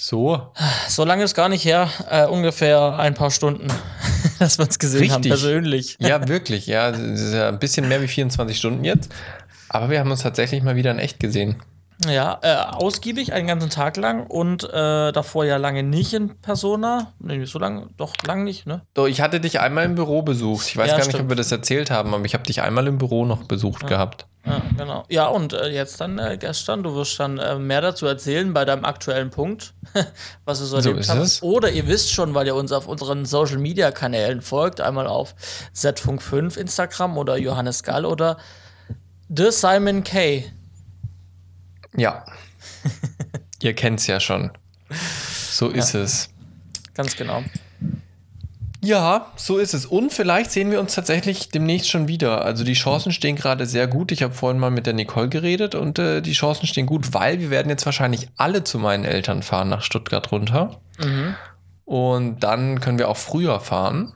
[0.00, 0.52] So.
[0.88, 3.66] So lange ist gar nicht her, äh, ungefähr ein paar Stunden,
[4.38, 5.14] dass wir uns gesehen Richtig.
[5.14, 5.96] haben, persönlich.
[5.98, 6.68] Ja, wirklich.
[6.68, 9.12] Ja, ist ja ein bisschen mehr wie 24 Stunden jetzt.
[9.68, 11.56] Aber wir haben uns tatsächlich mal wieder in echt gesehen.
[12.06, 17.12] Ja, äh, ausgiebig, einen ganzen Tag lang und äh, davor ja lange nicht in Persona.
[17.18, 18.82] Nee, so lange, doch lang nicht, ne?
[18.94, 20.66] Doch, ich hatte dich einmal im Büro besucht.
[20.68, 21.24] Ich weiß Ja, gar nicht, stimmt.
[21.24, 24.26] ob wir das erzählt haben, aber ich habe dich einmal im Büro noch besucht gehabt.
[24.46, 25.04] Ja, genau.
[25.08, 28.64] Ja, und äh, jetzt dann äh, gestern, du wirst dann äh, mehr dazu erzählen bei
[28.64, 29.74] deinem aktuellen Punkt,
[30.44, 31.20] was wir so So erlebt haben.
[31.20, 31.42] es.
[31.42, 35.34] Oder ihr wisst schon, weil ihr uns auf unseren Social Media Kanälen folgt, einmal auf
[35.74, 38.38] Zfunk5 Instagram oder Johannes Gall oder
[39.36, 40.44] The Simon K.
[41.96, 42.24] Ja.
[43.62, 44.50] Ihr kennt's ja schon.
[45.50, 46.30] So ist es.
[46.94, 47.42] Ganz genau.
[48.80, 49.86] Ja, so ist es.
[49.86, 52.44] Und vielleicht sehen wir uns tatsächlich demnächst schon wieder.
[52.44, 54.12] Also die Chancen stehen gerade sehr gut.
[54.12, 57.40] Ich habe vorhin mal mit der Nicole geredet und äh, die Chancen stehen gut, weil
[57.40, 60.80] wir werden jetzt wahrscheinlich alle zu meinen Eltern fahren nach Stuttgart runter.
[61.84, 64.12] Und dann können wir auch früher fahren.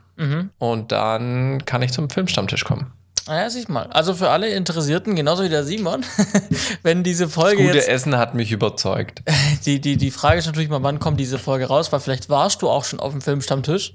[0.59, 2.93] Und dann kann ich zum Filmstammtisch kommen.
[3.25, 3.87] Naja, sieh mal.
[3.87, 6.03] Also für alle Interessierten, genauso wie der Simon,
[6.83, 7.87] wenn diese Folge Gute jetzt.
[7.87, 9.21] Essen hat mich überzeugt.
[9.65, 12.61] Die, die, die Frage ist natürlich mal, wann kommt diese Folge raus, weil vielleicht warst
[12.61, 13.93] du auch schon auf dem Filmstammtisch.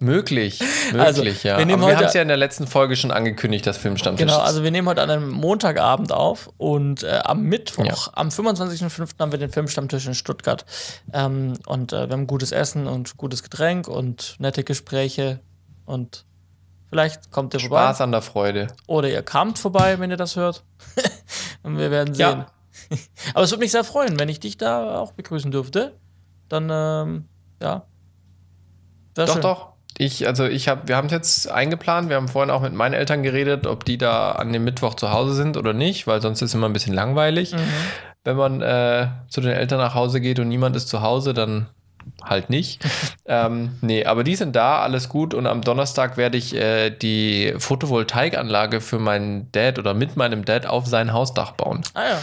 [0.00, 0.58] Möglich,
[0.92, 1.58] möglich, Also, ja.
[1.58, 4.26] wir wir haben es ja in der letzten Folge schon angekündigt, das Filmstammtisch.
[4.26, 7.94] Genau, also wir nehmen heute an einem Montagabend auf und äh, am Mittwoch, Ja.
[8.14, 9.10] am 25.05.
[9.20, 10.64] haben wir den Filmstammtisch in Stuttgart.
[11.12, 15.40] Ähm, und äh, wir haben gutes Essen und gutes Getränk und nette Gespräche
[15.84, 16.25] und
[16.96, 17.84] vielleicht kommt ihr vorbei.
[17.84, 18.68] Spaß an der Freude.
[18.86, 20.64] Oder ihr kamt vorbei, wenn ihr das hört.
[21.62, 22.44] und wir werden sehen.
[22.44, 22.46] Ja.
[23.34, 25.94] Aber es würde mich sehr freuen, wenn ich dich da auch begrüßen dürfte.
[26.48, 27.24] Dann, ähm,
[27.60, 27.82] ja.
[29.14, 29.42] Wär Doch, schön.
[29.42, 29.68] doch.
[29.98, 32.08] Ich, also ich habe, wir haben es jetzt eingeplant.
[32.08, 35.10] Wir haben vorhin auch mit meinen Eltern geredet, ob die da an dem Mittwoch zu
[35.10, 37.52] Hause sind oder nicht, weil sonst ist es immer ein bisschen langweilig.
[37.52, 37.58] Mhm.
[38.24, 41.68] Wenn man äh, zu den Eltern nach Hause geht und niemand ist zu Hause, dann
[42.28, 42.84] halt nicht.
[43.26, 45.34] ähm, nee, aber die sind da, alles gut.
[45.34, 50.66] Und am Donnerstag werde ich äh, die Photovoltaikanlage für meinen Dad oder mit meinem Dad
[50.66, 51.82] auf sein Hausdach bauen.
[51.94, 52.22] Ah ja.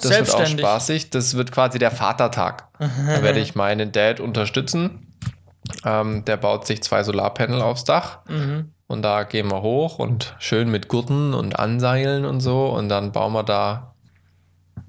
[0.00, 1.10] Das wird auch spaßig.
[1.10, 2.68] Das wird quasi der Vatertag.
[2.78, 5.06] da werde ich meinen Dad unterstützen.
[5.84, 8.18] Ähm, der baut sich zwei Solarpanel aufs Dach.
[8.28, 8.72] Mhm.
[8.86, 12.66] Und da gehen wir hoch und schön mit Gurten und Anseilen und so.
[12.66, 13.94] Und dann bauen wir da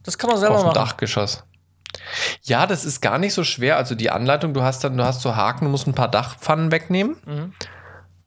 [0.04, 0.76] Das kann man selber auf dem machen.
[0.76, 1.44] Dachgeschoss.
[2.44, 3.78] Ja, das ist gar nicht so schwer.
[3.78, 6.72] Also die Anleitung, du hast dann, du hast so Haken, du musst ein paar Dachpfannen
[6.72, 7.16] wegnehmen.
[7.26, 7.54] Mhm.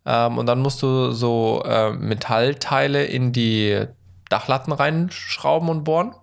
[0.06, 3.86] Ähm, und dann musst du so äh, Metallteile in die
[4.28, 6.14] Dachlatten reinschrauben und bohren.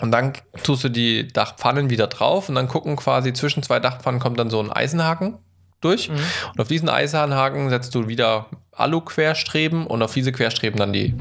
[0.00, 4.20] Und dann tust du die Dachpfannen wieder drauf und dann gucken quasi zwischen zwei Dachpfannen
[4.20, 5.38] kommt dann so ein Eisenhaken
[5.80, 6.08] durch.
[6.08, 6.16] Mhm.
[6.54, 11.14] Und auf diesen Eisenhaken setzt du wieder Alu-Querstreben und auf diese Querstreben dann die,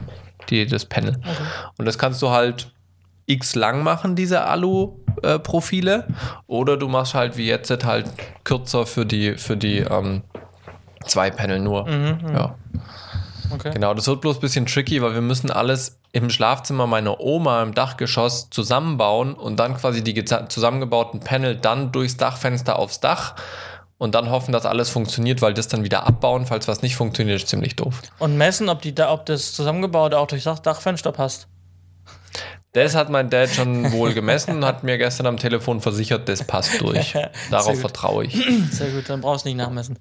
[0.50, 1.20] die, das Panel.
[1.78, 2.72] Und das kannst du halt
[3.31, 6.08] x lang machen, diese Alu-Profile.
[6.47, 8.09] Oder du machst halt wie jetzt halt
[8.44, 10.24] kürzer für die, für die ähm,
[11.06, 11.90] zwei Panel nur.
[11.90, 12.56] Ja.
[13.53, 13.72] Okay.
[13.74, 17.62] Genau, das wird bloß ein bisschen tricky, weil wir müssen alles im Schlafzimmer meiner Oma
[17.64, 23.36] im Dachgeschoss zusammenbauen und dann quasi die zusammengebauten Panel dann durchs Dachfenster aufs Dach
[23.97, 27.41] und dann hoffen, dass alles funktioniert, weil das dann wieder abbauen, falls was nicht funktioniert,
[27.41, 28.02] ist ziemlich doof.
[28.20, 31.47] Und messen, ob, die, ob das Zusammengebaute auch durch Dach, Dachfenster passt.
[32.74, 36.46] Das hat mein Dad schon wohl gemessen und hat mir gestern am Telefon versichert, das
[36.46, 37.14] passt durch.
[37.52, 38.34] Darauf vertraue ich.
[38.72, 40.00] Sehr gut, dann brauchst du nicht nachmessen.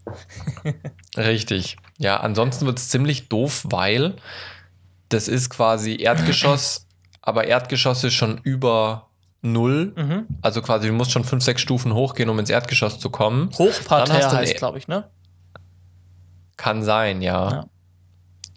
[1.16, 1.76] Richtig.
[1.98, 4.14] Ja, ansonsten wird es ziemlich doof, weil
[5.08, 6.86] das ist quasi Erdgeschoss,
[7.22, 9.08] aber Erdgeschoss ist schon über
[9.42, 9.92] null.
[9.96, 10.26] Mhm.
[10.40, 13.50] Also quasi, du musst schon fünf, sechs Stufen hochgehen, um ins Erdgeschoss zu kommen.
[13.58, 15.10] Hochparterre heißt, glaube ich, ne?
[16.56, 17.50] Kann sein, ja.
[17.50, 17.66] Ja.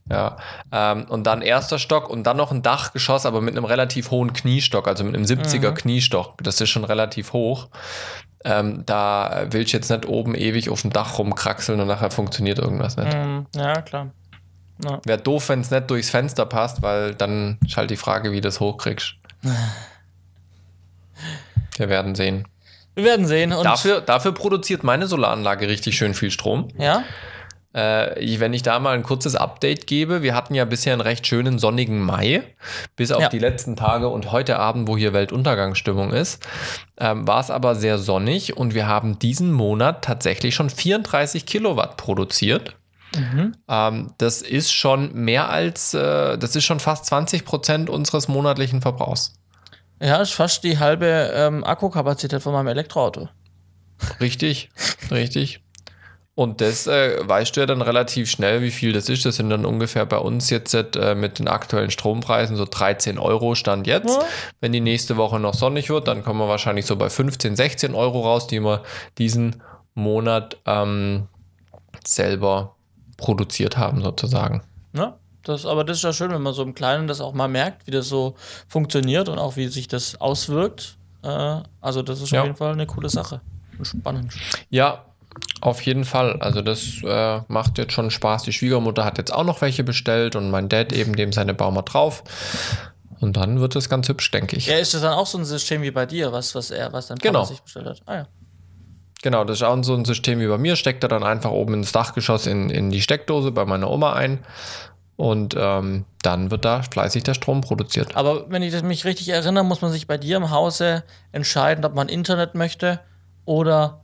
[0.09, 4.33] Ähm, und dann erster Stock und dann noch ein Dachgeschoss, aber mit einem relativ hohen
[4.33, 5.75] Kniestock, also mit einem 70er Mhm.
[5.75, 6.35] Kniestock.
[6.43, 7.69] Das ist schon relativ hoch.
[8.45, 12.59] Ähm, da will ich jetzt nicht oben ewig auf dem Dach rumkraxeln und nachher funktioniert
[12.59, 13.13] irgendwas nicht.
[13.15, 13.45] Mhm.
[13.55, 14.11] Ja, klar.
[14.83, 14.99] Ja.
[15.05, 18.37] Wäre doof, wenn es nicht durchs Fenster passt, weil dann ist halt die Frage, wie
[18.37, 19.13] du das hochkriegst.
[21.77, 22.47] Wir werden sehen.
[22.95, 23.53] Wir werden sehen.
[23.53, 26.67] Und Dafür, dafür produziert meine Solaranlage richtig schön viel Strom.
[26.77, 27.03] Ja?
[27.73, 31.25] Äh, wenn ich da mal ein kurzes Update gebe, wir hatten ja bisher einen recht
[31.25, 32.43] schönen sonnigen Mai,
[32.95, 33.29] bis auf Ja.
[33.29, 36.45] die letzten Tage und heute Abend, wo hier Weltuntergangsstimmung ist,
[36.99, 41.97] ähm, war es aber sehr sonnig und wir haben diesen Monat tatsächlich schon 34 Kilowatt
[41.97, 42.75] produziert.
[43.15, 43.55] Mhm.
[43.67, 48.81] Ähm, das ist schon mehr als, äh, das ist schon fast 20 Prozent unseres monatlichen
[48.81, 49.33] Verbrauchs.
[50.01, 53.29] Ja, ist fast die halbe ähm, Akkukapazität von meinem Elektroauto.
[54.19, 54.69] Richtig,
[55.11, 55.62] richtig.
[56.35, 59.23] Und das äh, weißt du ja dann relativ schnell, wie viel das ist.
[59.23, 63.53] Das sind dann ungefähr bei uns jetzt äh, mit den aktuellen Strompreisen so 13 Euro
[63.53, 64.09] Stand jetzt.
[64.09, 64.25] Ja.
[64.59, 67.93] Wenn die nächste Woche noch sonnig wird, dann kommen wir wahrscheinlich so bei 15, 16
[67.93, 68.81] Euro raus, die wir
[69.19, 69.61] diesen
[69.93, 71.27] Monat ähm,
[72.03, 72.75] selber
[73.17, 74.63] produziert haben, sozusagen.
[74.93, 77.47] Ja, das, aber das ist ja schön, wenn man so im Kleinen das auch mal
[77.47, 78.33] merkt, wie das so
[78.67, 80.97] funktioniert und auch wie sich das auswirkt.
[81.21, 82.39] Äh, also, das ist ja.
[82.39, 83.41] auf jeden Fall eine coole Sache.
[83.83, 84.33] spannend.
[84.71, 85.05] Ja,
[85.61, 86.37] auf jeden Fall.
[86.41, 88.43] Also das äh, macht jetzt schon Spaß.
[88.43, 91.83] Die Schwiegermutter hat jetzt auch noch welche bestellt und mein Dad eben dem seine Baumer
[91.83, 92.23] drauf.
[93.21, 94.67] Und dann wird es ganz hübsch, denke ich.
[94.67, 97.07] Ja, ist das dann auch so ein System wie bei dir, was, was er, was
[97.07, 97.45] dein Papa genau.
[97.45, 98.01] sich bestellt hat?
[98.05, 98.27] Ah ja.
[99.21, 100.75] Genau, das ist auch so ein System wie bei mir.
[100.75, 104.39] Steckt er dann einfach oben ins Dachgeschoss in, in die Steckdose bei meiner Oma ein.
[105.15, 108.17] Und ähm, dann wird da fleißig der Strom produziert.
[108.17, 111.95] Aber wenn ich mich richtig erinnere, muss man sich bei dir im Hause entscheiden, ob
[111.95, 112.99] man Internet möchte
[113.45, 114.02] oder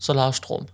[0.00, 0.66] Solarstrom.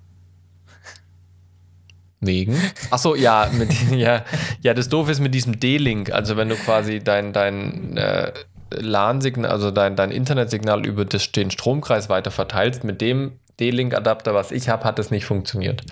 [2.21, 2.57] Wegen?
[2.91, 4.25] Achso, ja, mit, ja,
[4.63, 6.11] ja, das Doof ist mit diesem D-Link.
[6.11, 8.33] Also wenn du quasi dein, dein äh,
[8.71, 14.53] LAN-Signal, also dein, dein Internetsignal über das, den Stromkreis weiter verteilst, mit dem D-Link-Adapter, was
[14.53, 15.83] ich habe, hat das nicht funktioniert.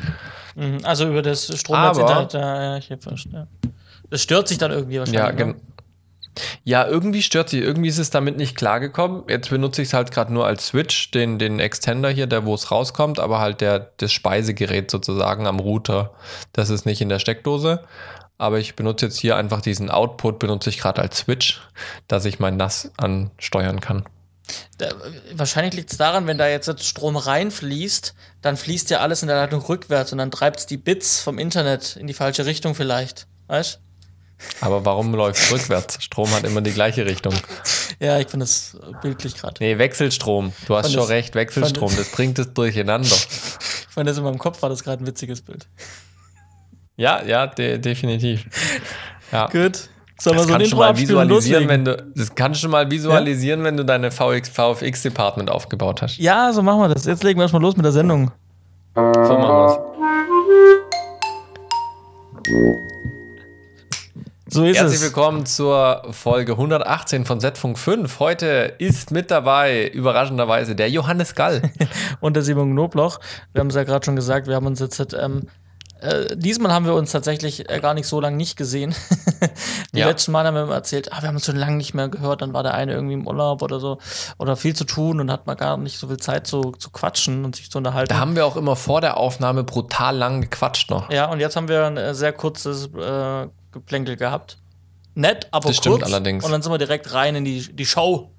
[0.54, 1.98] Mhm, also über das Stromnetz,
[2.32, 3.46] ja, ich ja.
[4.10, 5.20] Das stört sich dann irgendwie wahrscheinlich.
[5.20, 5.54] Ja, genau.
[6.64, 7.60] Ja, irgendwie stört sie.
[7.60, 9.24] Irgendwie ist es damit nicht klargekommen.
[9.28, 12.54] Jetzt benutze ich es halt gerade nur als Switch, den, den Extender hier, der wo
[12.54, 16.14] es rauskommt, aber halt der, das Speisegerät sozusagen am Router.
[16.52, 17.84] Das ist nicht in der Steckdose.
[18.36, 21.60] Aber ich benutze jetzt hier einfach diesen Output, benutze ich gerade als Switch,
[22.08, 24.04] dass ich mein NAS ansteuern kann.
[24.78, 24.88] Da,
[25.32, 29.36] wahrscheinlich liegt es daran, wenn da jetzt Strom reinfließt, dann fließt ja alles in der
[29.36, 33.26] Leitung rückwärts und dann treibt es die Bits vom Internet in die falsche Richtung vielleicht.
[33.46, 33.83] Weißt du?
[34.60, 36.02] Aber warum läuft es rückwärts?
[36.02, 37.34] Strom hat immer die gleiche Richtung.
[38.00, 39.54] Ja, ich finde das bildlich gerade.
[39.60, 40.52] Nee, Wechselstrom.
[40.66, 41.92] Du hast schon das, recht, Wechselstrom.
[41.96, 43.16] Das bringt es durcheinander.
[43.16, 45.68] Ich fand das in meinem Kopf war das gerade ein witziges Bild.
[46.96, 48.46] Ja, ja, de definitiv.
[49.32, 49.46] Ja.
[49.48, 49.88] Gut.
[50.20, 53.66] Sollen wir so mal visualisieren, wenn du, das kannst du mal visualisieren, ja?
[53.66, 56.18] wenn du deine VFX-Department aufgebaut hast.
[56.18, 57.04] Ja, so machen wir das.
[57.04, 58.30] Jetzt legen wir erstmal los mit der Sendung.
[58.94, 60.04] So machen wir
[62.88, 62.93] es.
[64.54, 65.06] So ist Herzlich es.
[65.06, 68.20] willkommen zur Folge 118 von Z-Funk 5.
[68.20, 71.72] Heute ist mit dabei, überraschenderweise, der Johannes Gall.
[72.20, 73.18] Und der Simon Knobloch.
[73.52, 75.48] Wir haben es ja gerade schon gesagt, wir haben uns jetzt ähm,
[76.00, 78.94] äh, diesmal haben wir uns tatsächlich äh, gar nicht so lange nicht gesehen.
[79.92, 80.06] Die ja.
[80.06, 82.42] letzten Mal haben wir immer erzählt, ah, wir haben uns schon lange nicht mehr gehört,
[82.42, 83.98] dann war der eine irgendwie im Urlaub oder so
[84.38, 87.44] oder viel zu tun und hat mal gar nicht so viel Zeit zu, zu quatschen
[87.44, 88.10] und sich zu unterhalten.
[88.10, 91.10] Da haben wir auch immer vor der Aufnahme brutal lang gequatscht noch.
[91.10, 94.58] Ja, und jetzt haben wir ein äh, sehr kurzes äh, Geplänkel gehabt.
[95.14, 96.02] Nett, aber das kurz.
[96.02, 96.44] allerdings.
[96.44, 98.32] Und dann sind wir direkt rein in die, die Show.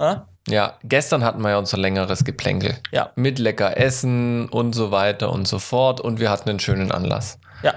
[0.00, 0.28] Ja?
[0.48, 2.78] ja, gestern hatten wir ja unser längeres Geplänkel.
[2.90, 3.10] Ja.
[3.16, 6.00] Mit lecker Essen und so weiter und so fort.
[6.00, 7.38] Und wir hatten einen schönen Anlass.
[7.62, 7.74] Ja.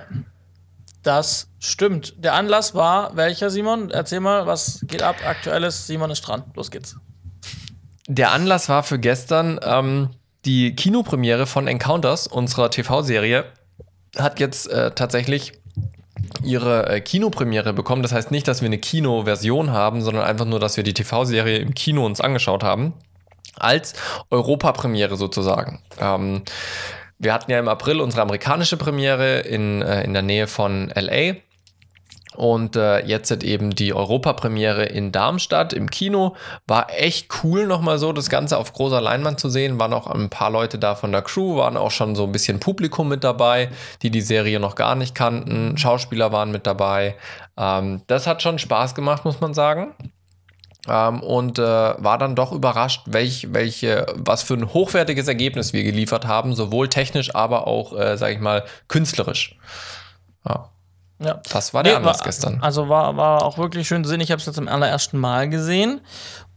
[1.03, 2.15] Das stimmt.
[2.17, 3.91] Der Anlass war welcher, Simon?
[3.91, 5.17] Erzähl mal, was geht ab?
[5.25, 6.43] Aktuelles, Simon ist dran.
[6.55, 6.95] Los geht's.
[8.07, 10.09] Der Anlass war für gestern ähm,
[10.45, 13.45] die Kinopremiere von Encounters, unserer TV-Serie,
[14.17, 15.53] hat jetzt äh, tatsächlich
[16.43, 18.01] ihre äh, Kinopremiere bekommen.
[18.01, 21.57] Das heißt nicht, dass wir eine Kino-Version haben, sondern einfach nur, dass wir die TV-Serie
[21.57, 22.93] im Kino uns angeschaut haben.
[23.57, 23.93] Als
[24.29, 25.81] Europapremiere sozusagen.
[25.99, 26.43] Ähm,
[27.17, 31.35] wir hatten ja im April unsere amerikanische Premiere in, äh, in der Nähe von LA.
[32.35, 36.35] Und äh, jetzt eben die Europapremiere in Darmstadt im Kino.
[36.67, 39.79] War echt cool, nochmal so das Ganze auf großer Leinwand zu sehen.
[39.79, 42.59] Waren auch ein paar Leute da von der Crew, waren auch schon so ein bisschen
[42.59, 43.69] Publikum mit dabei,
[44.01, 45.77] die die Serie noch gar nicht kannten.
[45.77, 47.15] Schauspieler waren mit dabei.
[47.57, 49.93] Ähm, das hat schon Spaß gemacht, muss man sagen.
[50.87, 55.83] Ähm, und äh, war dann doch überrascht, welch, welche, was für ein hochwertiges Ergebnis wir
[55.83, 59.57] geliefert haben, sowohl technisch, aber auch, äh, sag ich mal, künstlerisch.
[60.47, 60.69] Ja.
[61.19, 61.41] Ja.
[61.49, 62.59] Das war der nee, Anlass war, gestern.
[62.61, 64.19] Also war, war auch wirklich schön zu sehen.
[64.19, 66.01] Ich habe es jetzt zum allerersten Mal gesehen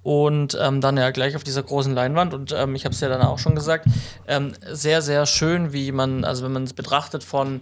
[0.03, 3.09] und ähm, dann ja gleich auf dieser großen Leinwand und ähm, ich habe es ja
[3.09, 3.87] dann auch schon gesagt,
[4.27, 7.61] ähm, sehr, sehr schön, wie man, also wenn man es betrachtet von,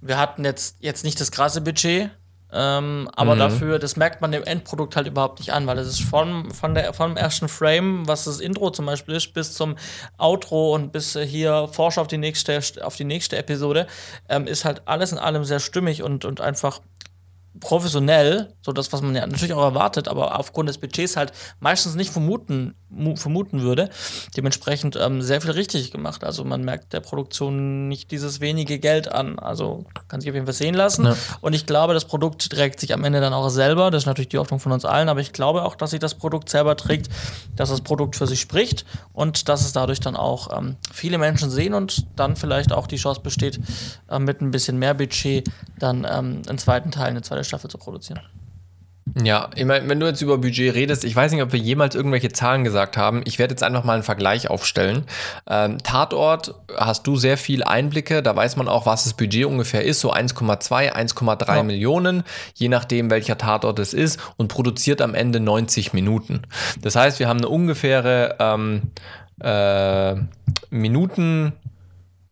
[0.00, 2.10] wir hatten jetzt, jetzt nicht das krasse Budget,
[2.52, 3.38] ähm, aber mhm.
[3.38, 6.74] dafür, das merkt man dem Endprodukt halt überhaupt nicht an, weil das ist von, von
[6.74, 9.76] der, vom ersten Frame, was das Intro zum Beispiel ist, bis zum
[10.18, 13.86] Outro und bis hier Forsch auf die nächste, auf die nächste Episode,
[14.28, 16.80] ähm, ist halt alles in allem sehr stimmig und, und einfach
[17.58, 21.96] professionell, so das, was man ja natürlich auch erwartet, aber aufgrund des Budgets halt meistens
[21.96, 22.74] nicht vermuten,
[23.16, 23.90] vermuten würde.
[24.36, 26.22] Dementsprechend ähm, sehr viel richtig gemacht.
[26.22, 29.38] Also man merkt der Produktion nicht dieses wenige Geld an.
[29.38, 31.06] Also kann sich auf jeden Fall sehen lassen.
[31.06, 31.16] Ja.
[31.40, 33.90] Und ich glaube, das Produkt trägt sich am Ende dann auch selber.
[33.90, 36.14] Das ist natürlich die Hoffnung von uns allen, aber ich glaube auch, dass sich das
[36.14, 37.08] Produkt selber trägt,
[37.56, 41.50] dass das Produkt für sich spricht und dass es dadurch dann auch ähm, viele Menschen
[41.50, 43.60] sehen und dann vielleicht auch die Chance besteht,
[44.08, 47.78] äh, mit ein bisschen mehr Budget dann ähm, einen zweiten Teil, eine zweite Staffel zu
[47.78, 48.20] produzieren.
[49.22, 51.94] Ja, ich meine, wenn du jetzt über Budget redest, ich weiß nicht, ob wir jemals
[51.94, 53.22] irgendwelche Zahlen gesagt haben.
[53.24, 55.04] Ich werde jetzt einfach mal einen Vergleich aufstellen.
[55.48, 59.84] Ähm, Tatort hast du sehr viel Einblicke, da weiß man auch, was das Budget ungefähr
[59.84, 61.62] ist, so 1,2, 1,3 ja.
[61.62, 62.22] Millionen,
[62.54, 66.42] je nachdem, welcher Tatort es ist und produziert am Ende 90 Minuten.
[66.80, 68.92] Das heißt, wir haben eine ungefähre ähm,
[69.40, 70.14] äh,
[70.70, 71.52] Minuten,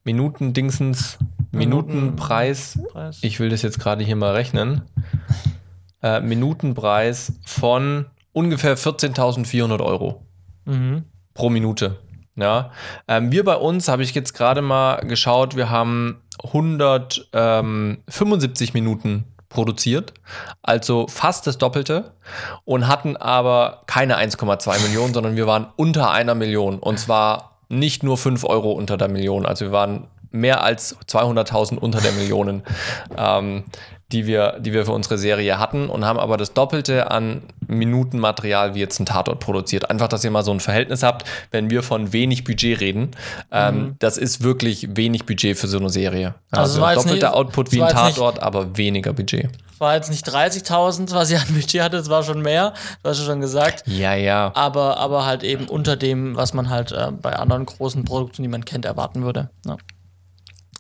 [0.05, 1.19] Minuten-Dingsens,
[1.51, 2.79] Minutenpreis.
[3.23, 4.83] Ich will das jetzt gerade hier mal rechnen
[6.03, 10.27] äh, Minutenpreis von ungefähr 14.400 Euro
[10.65, 11.05] mhm.
[11.35, 11.99] pro Minute.
[12.37, 12.71] Ja,
[13.09, 19.25] ähm, wir bei uns habe ich jetzt gerade mal geschaut, wir haben 175 ähm, Minuten
[19.49, 20.15] produziert,
[20.63, 22.13] also fast das Doppelte
[22.65, 28.05] und hatten aber keine 1,2 Millionen, sondern wir waren unter einer Million und zwar nicht
[28.05, 32.63] nur 5 Euro unter der Million, also wir waren mehr als 200.000 unter der Million.
[33.17, 33.65] Ähm,
[34.11, 38.75] die wir, die wir für unsere Serie hatten und haben aber das Doppelte an Minutenmaterial
[38.75, 39.91] wie jetzt ein Tatort produziert.
[39.91, 43.11] Einfach, dass ihr mal so ein Verhältnis habt, wenn wir von wenig Budget reden.
[43.53, 43.97] Ähm, mhm.
[43.99, 46.35] das ist wirklich wenig Budget für so eine Serie.
[46.51, 49.51] Also, also doppelter Output wie ein Tatort, nicht, aber weniger Budget.
[49.77, 53.21] War jetzt nicht 30.000, was ihr an Budget hatte, es war schon mehr, du hast
[53.21, 53.85] du schon gesagt.
[53.87, 54.53] Ja, ja.
[54.55, 58.49] Aber, aber halt eben unter dem, was man halt äh, bei anderen großen Produkten, die
[58.49, 59.51] man kennt, erwarten würde.
[59.67, 59.77] Ja.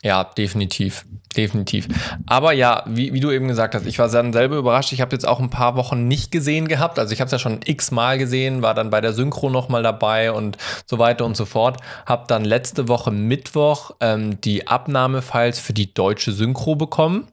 [0.02, 1.05] Ja, definitiv.
[1.37, 1.88] Definitiv.
[2.26, 4.93] Aber ja, wie, wie du eben gesagt hast, ich war dann selber überrascht.
[4.93, 6.99] Ich habe jetzt auch ein paar Wochen nicht gesehen gehabt.
[6.99, 10.33] Also ich habe es ja schon x-mal gesehen, war dann bei der Synchro nochmal dabei
[10.33, 11.81] und so weiter und so fort.
[12.07, 17.28] Habe dann letzte Woche Mittwoch ähm, die Abnahmefiles für die deutsche Synchro bekommen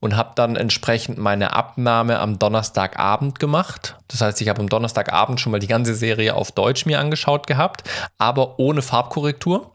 [0.00, 3.96] und habe dann entsprechend meine Abnahme am Donnerstagabend gemacht.
[4.08, 7.46] Das heißt, ich habe am Donnerstagabend schon mal die ganze Serie auf Deutsch mir angeschaut
[7.46, 9.70] gehabt, aber ohne Farbkorrektur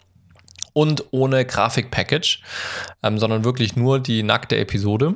[0.73, 2.39] und ohne Grafikpackage,
[3.03, 5.15] ähm, sondern wirklich nur die nackte Episode.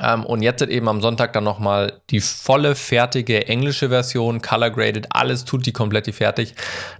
[0.00, 5.08] Ähm, und jetzt eben am Sonntag dann nochmal die volle, fertige englische Version, color graded,
[5.10, 6.54] alles tut die komplett fertig.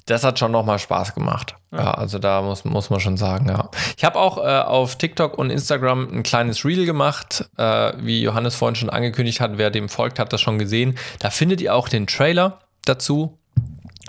[0.06, 1.54] Das hat schon nochmal Spaß gemacht.
[1.70, 1.78] Ja.
[1.78, 1.90] ja.
[1.92, 3.70] also da muss, muss man schon sagen, ja.
[3.96, 8.56] Ich habe auch äh, auf TikTok und Instagram ein kleines Reel gemacht, äh, wie Johannes
[8.56, 9.52] vorhin schon angekündigt hat.
[9.56, 10.98] Wer dem folgt, hat das schon gesehen.
[11.20, 13.38] Da findet ihr auch den Trailer dazu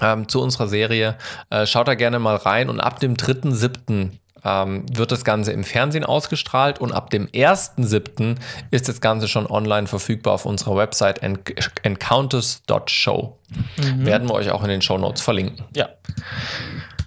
[0.02, 1.18] ähm, zu unserer Serie.
[1.50, 4.12] Äh, schaut da gerne mal rein und ab dem 3.7.
[4.44, 8.38] Ähm, wird das Ganze im Fernsehen ausgestrahlt und ab dem 1.7.
[8.72, 11.22] ist das Ganze schon online verfügbar auf unserer Website
[11.84, 13.38] encounters.show.
[13.78, 14.06] Mhm.
[14.06, 15.66] Werden wir euch auch in den Show Notes verlinken.
[15.76, 15.90] Ja.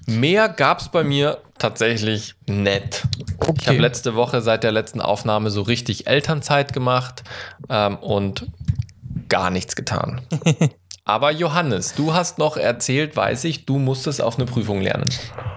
[0.06, 3.02] Mehr gab es bei mir tatsächlich nett.
[3.38, 3.54] Okay.
[3.60, 7.24] Ich habe letzte Woche seit der letzten Aufnahme so richtig Elternzeit gemacht
[7.68, 8.46] ähm, und
[9.28, 10.20] gar nichts getan.
[11.06, 15.10] Aber Johannes, du hast noch erzählt, weiß ich, du musstest auf eine Prüfung lernen.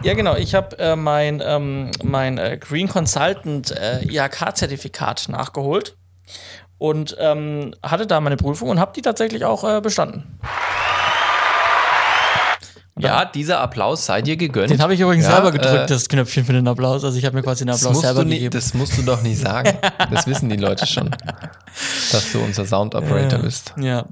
[0.03, 0.35] Ja, genau.
[0.35, 5.95] Ich habe äh, mein, ähm, mein äh, Green Consultant äh, IHK-Zertifikat nachgeholt
[6.77, 10.37] und ähm, hatte da meine Prüfung und habe die tatsächlich auch äh, bestanden.
[12.99, 14.71] Ja, dieser Applaus sei dir gegönnt.
[14.71, 17.03] Den habe ich übrigens ja, selber gedrückt, äh, das Knöpfchen für den Applaus.
[17.03, 18.51] Also ich habe mir quasi den Applaus selber nie, gegeben.
[18.51, 19.77] Das musst du doch nicht sagen.
[20.11, 21.09] das wissen die Leute schon,
[22.11, 23.73] dass du unser Sound Operator äh, bist.
[23.77, 24.05] Ja,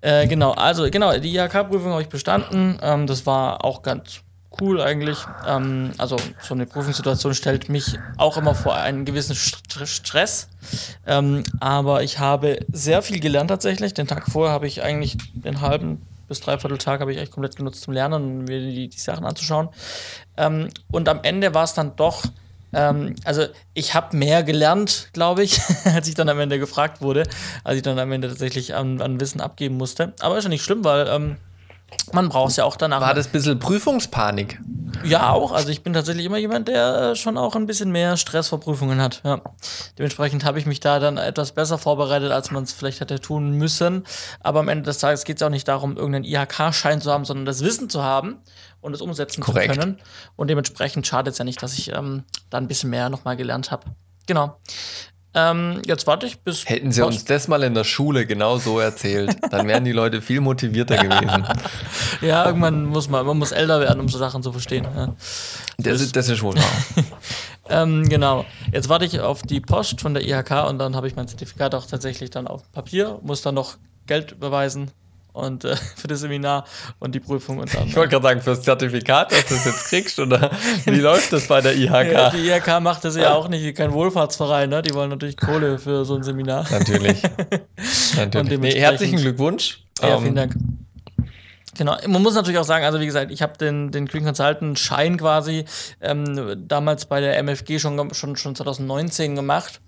[0.00, 0.52] äh, genau.
[0.52, 2.78] Also genau, die IHK-Prüfung habe ich bestanden.
[2.82, 4.20] Ähm, das war auch ganz
[4.60, 5.18] cool eigentlich.
[5.46, 10.48] Ähm, also so eine Prüfungssituation stellt mich auch immer vor einen gewissen St Stress.
[11.06, 13.94] Ähm, aber ich habe sehr viel gelernt tatsächlich.
[13.94, 17.56] Den Tag vorher habe ich eigentlich den halben bis dreiviertel Tag habe ich echt komplett
[17.56, 19.68] genutzt zum Lernen und mir die, die Sachen anzuschauen.
[20.36, 22.24] Ähm, und am Ende war es dann doch,
[22.72, 27.24] ähm, also ich habe mehr gelernt, glaube ich, als ich dann am Ende gefragt wurde,
[27.64, 30.12] als ich dann am Ende tatsächlich an, an Wissen abgeben musste.
[30.20, 31.36] Aber ist ja nicht schlimm, weil ähm,
[32.12, 33.00] man braucht es ja auch danach.
[33.00, 34.60] War das ein bisschen Prüfungspanik?
[35.04, 35.52] Ja, auch.
[35.52, 38.60] Also ich bin tatsächlich immer jemand, der äh, schon auch ein bisschen mehr Stress vor
[38.60, 39.20] Prüfungen hat.
[39.24, 39.40] Ja.
[39.98, 43.52] Dementsprechend habe ich mich da dann etwas besser vorbereitet, als man es vielleicht hätte tun
[43.52, 44.04] müssen.
[44.40, 47.44] Aber am Ende des Tages geht es auch nicht darum, irgendeinen IHK-Schein zu haben, sondern
[47.46, 48.38] das Wissen zu haben
[48.80, 49.74] und es umsetzen Korrekt.
[49.74, 49.98] zu können.
[50.36, 53.70] Und dementsprechend schadet es ja nicht, dass ich ähm, da ein bisschen mehr nochmal gelernt
[53.70, 53.86] habe.
[54.26, 54.56] Genau.
[55.38, 56.68] Ähm, jetzt warte ich bis.
[56.68, 60.20] Hätten sie uns das mal in der Schule genau so erzählt, dann wären die Leute
[60.20, 61.46] viel motivierter gewesen.
[62.20, 64.86] ja, irgendwann muss man, man muss älter werden, um so Sachen zu verstehen.
[64.96, 65.14] Ja.
[65.78, 67.04] Das, ist, das ist wohl wahr.
[67.68, 68.44] ähm, genau.
[68.72, 71.74] Jetzt warte ich auf die Post von der IHK und dann habe ich mein Zertifikat
[71.74, 73.76] auch tatsächlich dann auf Papier, muss dann noch
[74.06, 74.90] Geld überweisen
[75.38, 76.64] und äh, für das Seminar
[76.98, 77.86] und die Prüfung und dann.
[77.86, 80.50] Ich wollte gerade sagen, fürs Zertifikat, dass du es jetzt kriegst, oder
[80.84, 82.32] wie läuft das bei der IHK?
[82.32, 84.82] Die IHK macht das ja auch nicht, kein Wohlfahrtsverein, ne?
[84.82, 86.66] Die wollen natürlich Kohle für so ein Seminar.
[86.70, 87.22] Natürlich.
[88.16, 88.58] natürlich.
[88.58, 89.84] Nee, herzlichen Glückwunsch.
[90.00, 90.56] Ja, vielen ähm, Dank.
[91.78, 94.76] Genau, man muss natürlich auch sagen, also wie gesagt, ich habe den, den Green Consultant
[94.80, 95.64] Schein quasi
[96.00, 99.80] ähm, damals bei der MFG schon, schon, schon 2019 gemacht.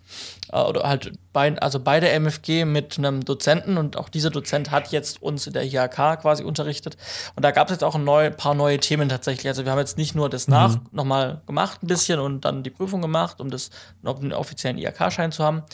[0.52, 4.70] Äh, oder halt bei, also bei der MFG mit einem Dozenten und auch dieser Dozent
[4.70, 6.96] hat jetzt uns in der IHK quasi unterrichtet.
[7.34, 9.48] Und da gab es jetzt auch ein neu, paar neue Themen tatsächlich.
[9.48, 10.54] Also wir haben jetzt nicht nur das mhm.
[10.54, 13.70] nach nochmal gemacht ein bisschen und dann die Prüfung gemacht, um das
[14.04, 15.64] um den offiziellen IHK-Schein zu haben,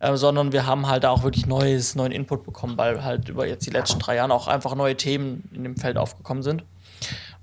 [0.00, 3.66] äh, sondern wir haben halt auch wirklich neues, neuen Input bekommen, weil halt über jetzt
[3.66, 6.64] die letzten drei Jahre auch einfach neue Themen in dem Feld aufgekommen sind.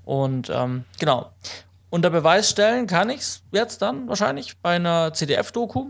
[0.04, 1.32] Und ähm, genau.
[1.90, 5.88] Unter Beweis stellen kann ich es jetzt dann wahrscheinlich bei einer CDF-Doku.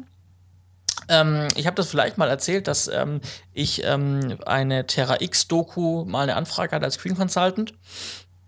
[1.07, 3.22] Ähm, ich habe das vielleicht mal erzählt, dass ähm,
[3.53, 7.74] ich ähm, eine Terra X-Doku mal eine Anfrage hatte als Screen Consultant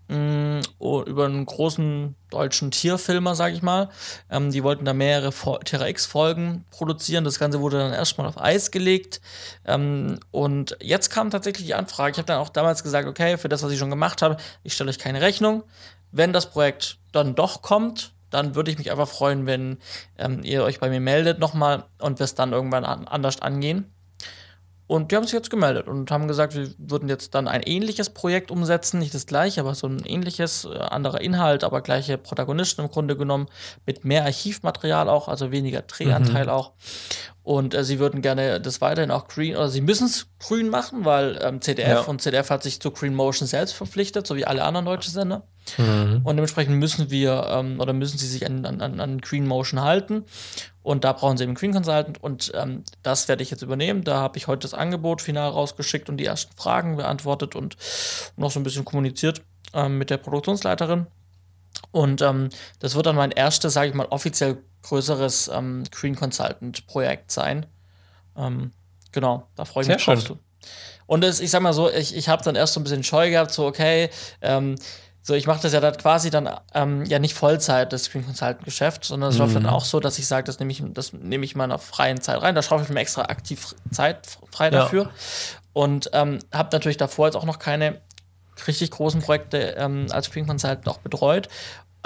[0.08, 3.88] mm, über einen großen deutschen Tierfilmer, sage ich mal.
[4.30, 5.32] Ähm, die wollten da mehrere
[5.64, 7.24] Terra X-Folgen produzieren.
[7.24, 9.20] Das Ganze wurde dann erstmal auf Eis gelegt.
[9.64, 12.12] Ähm, und jetzt kam tatsächlich die Anfrage.
[12.12, 14.74] Ich habe dann auch damals gesagt, okay, für das, was ich schon gemacht habe, ich
[14.74, 15.62] stelle euch keine Rechnung.
[16.10, 19.78] Wenn das Projekt dann doch kommt, dann würde ich mich einfach freuen, wenn
[20.18, 23.90] ähm, ihr euch bei mir meldet nochmal und wir es dann irgendwann an anders angehen.
[24.88, 28.08] Und die haben sich jetzt gemeldet und haben gesagt, wir würden jetzt dann ein ähnliches
[28.08, 32.80] Projekt umsetzen, nicht das gleiche, aber so ein ähnliches, äh, anderer Inhalt, aber gleiche Protagonisten
[32.80, 33.48] im Grunde genommen,
[33.84, 36.50] mit mehr Archivmaterial auch, also weniger Drehanteil mhm.
[36.50, 36.72] auch.
[37.42, 41.04] Und äh, sie würden gerne das weiterhin auch green, oder sie müssen es grün machen,
[41.04, 42.00] weil ähm, CDF ja.
[42.00, 45.44] und CDF hat sich zu Green Motion selbst verpflichtet, so wie alle anderen deutschen Sender.
[45.76, 46.22] Mhm.
[46.24, 50.24] Und dementsprechend müssen wir ähm, oder müssen sie sich an, an, an Green Motion halten.
[50.88, 52.22] Und da brauchen sie eben Green Consultant.
[52.22, 54.04] Und ähm, das werde ich jetzt übernehmen.
[54.04, 57.76] Da habe ich heute das Angebot final rausgeschickt und die ersten Fragen beantwortet und
[58.36, 59.42] noch so ein bisschen kommuniziert
[59.74, 61.06] ähm, mit der Produktionsleiterin.
[61.90, 66.86] Und ähm, das wird dann mein erstes, sage ich mal, offiziell größeres ähm, Green Consultant
[66.86, 67.66] Projekt sein.
[68.34, 68.72] Ähm,
[69.12, 70.22] genau, da freue ich mich drauf.
[70.22, 70.38] Schön.
[71.04, 73.28] Und das, ich sag mal so, ich, ich habe dann erst so ein bisschen Scheu
[73.28, 74.08] gehabt, so, okay,
[74.40, 74.76] ähm,
[75.28, 78.64] so, ich mache das ja dann quasi dann ähm, ja nicht Vollzeit, das Screen Consultant
[78.64, 79.42] Geschäft, sondern es mhm.
[79.42, 82.18] läuft dann auch so, dass ich sage, das nehme ich, das nehme ich meiner freien
[82.22, 82.54] Zeit rein.
[82.54, 85.02] Da schaue ich mir extra aktiv Zeit frei dafür.
[85.04, 85.10] Ja.
[85.74, 88.00] Und ähm, habe natürlich davor jetzt auch noch keine
[88.66, 91.48] richtig großen Projekte ähm, als Screen Consultant auch betreut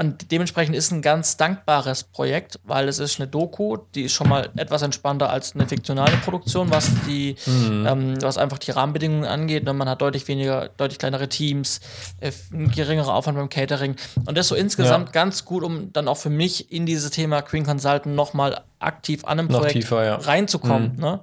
[0.03, 4.29] und dementsprechend ist ein ganz dankbares Projekt, weil es ist eine Doku, die ist schon
[4.29, 7.87] mal etwas entspannter als eine fiktionale Produktion, was die, mhm.
[7.87, 9.63] ähm, was einfach die Rahmenbedingungen angeht.
[9.63, 11.81] Ne, man hat deutlich weniger, deutlich kleinere Teams,
[12.19, 13.95] äh, ein geringerer Aufwand beim Catering.
[14.27, 15.13] Und das so insgesamt ja.
[15.13, 19.39] ganz gut, um dann auch für mich in dieses Thema Queen Consultant nochmal aktiv an
[19.39, 20.17] einem Noch Projekt tiefer, ja.
[20.17, 20.95] reinzukommen.
[20.97, 21.01] Mhm.
[21.01, 21.21] Ne?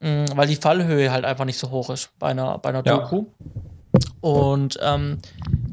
[0.00, 2.98] Mhm, weil die Fallhöhe halt einfach nicht so hoch ist bei einer, bei einer ja.
[2.98, 3.26] Doku.
[4.20, 5.18] Und ähm,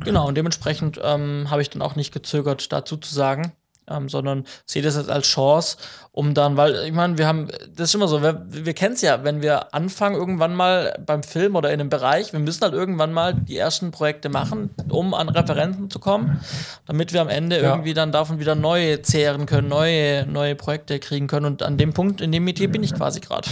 [0.04, 3.54] genau, und dementsprechend ähm, habe ich dann auch nicht gezögert, dazu zu sagen,
[3.88, 5.78] ähm, sondern sehe das jetzt als Chance,
[6.12, 9.02] um dann, weil ich meine, wir haben, das ist immer so, wir, wir kennen es
[9.02, 12.74] ja, wenn wir anfangen irgendwann mal beim Film oder in einem Bereich, wir müssen halt
[12.74, 16.40] irgendwann mal die ersten Projekte machen, um an Referenten zu kommen,
[16.86, 17.72] damit wir am Ende ja.
[17.72, 21.46] irgendwie dann davon wieder neue zehren können, neue, neue Projekte kriegen können.
[21.46, 23.50] Und an dem Punkt, in dem Metier bin ich quasi gerade.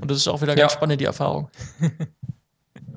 [0.00, 0.76] Und das ist auch wieder ganz ja.
[0.76, 1.50] spannend, die Erfahrung.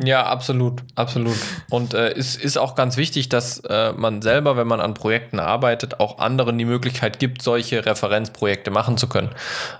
[0.01, 1.35] Ja, absolut, absolut.
[1.69, 5.39] Und äh, es ist auch ganz wichtig, dass äh, man selber, wenn man an Projekten
[5.39, 9.29] arbeitet, auch anderen die Möglichkeit gibt, solche Referenzprojekte machen zu können.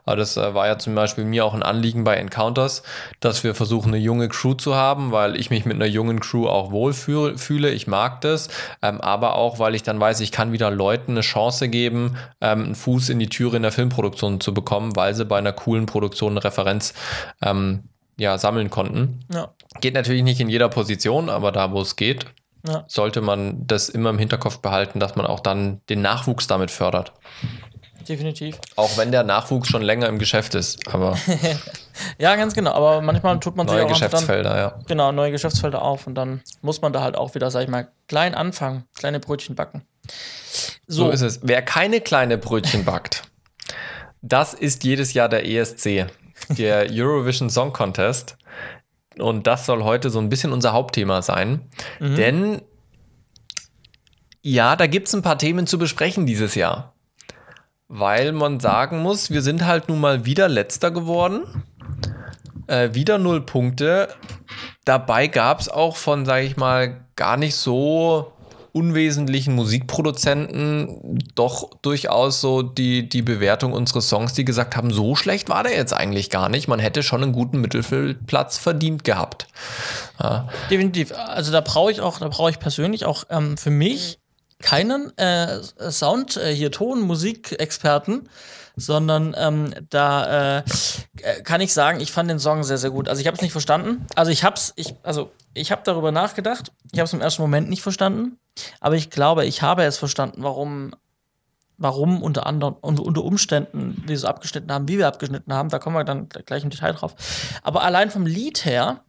[0.06, 2.84] Aber das äh, war ja zum Beispiel mir auch ein Anliegen bei Encounters,
[3.22, 6.48] dass wir versuchen, eine junge Crew zu haben, weil ich mich mit einer jungen Crew
[6.48, 7.72] auch wohlfühle.
[7.72, 8.50] Ich mag das,
[8.82, 12.66] ähm, aber auch, weil ich dann weiß, ich kann wieder Leuten eine Chance geben, ähm,
[12.66, 15.88] einen Fuß in die Türe in der Filmproduktion zu bekommen, weil sie bei einer coolen
[15.88, 16.94] Produktion eine Referenz
[17.42, 19.26] ähm, ja, sammeln konnten.
[19.34, 19.54] Ja.
[19.82, 22.28] Geht natürlich nicht in jeder Position, aber da, wo es geht,
[22.68, 22.86] ja.
[22.88, 27.14] sollte man das immer im Hinterkopf behalten, dass man auch dann den Nachwuchs damit fördert.
[28.08, 28.60] Definitiv.
[28.76, 31.18] Auch wenn der Nachwuchs schon länger im Geschäft ist, aber.
[32.18, 32.72] ja, ganz genau.
[32.72, 34.80] Aber manchmal tut man neue sich auch Geschäftsfelder, dann, ja.
[34.88, 37.90] Genau, neue Geschäftsfelder auf und dann muss man da halt auch wieder, sag ich mal,
[38.08, 39.84] klein anfangen, kleine Brötchen backen.
[40.86, 41.40] So, so ist es.
[41.44, 43.24] Wer keine kleine Brötchen backt,
[44.22, 46.08] das ist jedes Jahr der ESC
[46.56, 48.38] der Eurovision Song Contest.
[49.18, 51.70] Und das soll heute so ein bisschen unser Hauptthema sein.
[52.00, 52.16] Mhm.
[52.16, 52.62] Denn
[54.42, 56.94] ja, da gibt es ein paar Themen zu besprechen dieses Jahr.
[57.88, 61.64] Weil man sagen muss, wir sind halt nun mal wieder letzter geworden.
[62.68, 64.10] Äh, wieder null Punkte.
[64.84, 68.33] Dabei gab es auch von, sage ich mal, gar nicht so
[68.74, 75.48] unwesentlichen Musikproduzenten doch durchaus so die, die Bewertung unseres Songs, die gesagt haben, so schlecht
[75.48, 76.68] war der jetzt eigentlich gar nicht.
[76.68, 79.48] Man hätte schon einen guten Mittelfeldplatz verdient gehabt.
[80.20, 80.50] Ja.
[80.72, 81.14] Definitiv.
[81.14, 84.18] Also da brauche ich auch, da brauche ich persönlich auch ähm, für mich
[84.60, 88.28] keinen äh, Sound, äh, hier Ton, Musikexperten,
[88.76, 90.64] sondern ähm, da äh,
[91.44, 93.08] kann ich sagen, ich fand den Song sehr, sehr gut.
[93.08, 94.06] Also ich habe es nicht verstanden.
[94.16, 96.72] Also ich habe es, ich, also ich habe darüber nachgedacht.
[96.92, 98.38] Ich habe es im ersten Moment nicht verstanden,
[98.80, 100.94] aber ich glaube, ich habe es verstanden, warum
[101.78, 105.70] warum unter anderem unter Umständen wir so abgeschnitten haben, wie wir abgeschnitten haben.
[105.70, 107.16] Da kommen wir dann gleich im Detail drauf.
[107.64, 109.04] Aber allein vom Lied her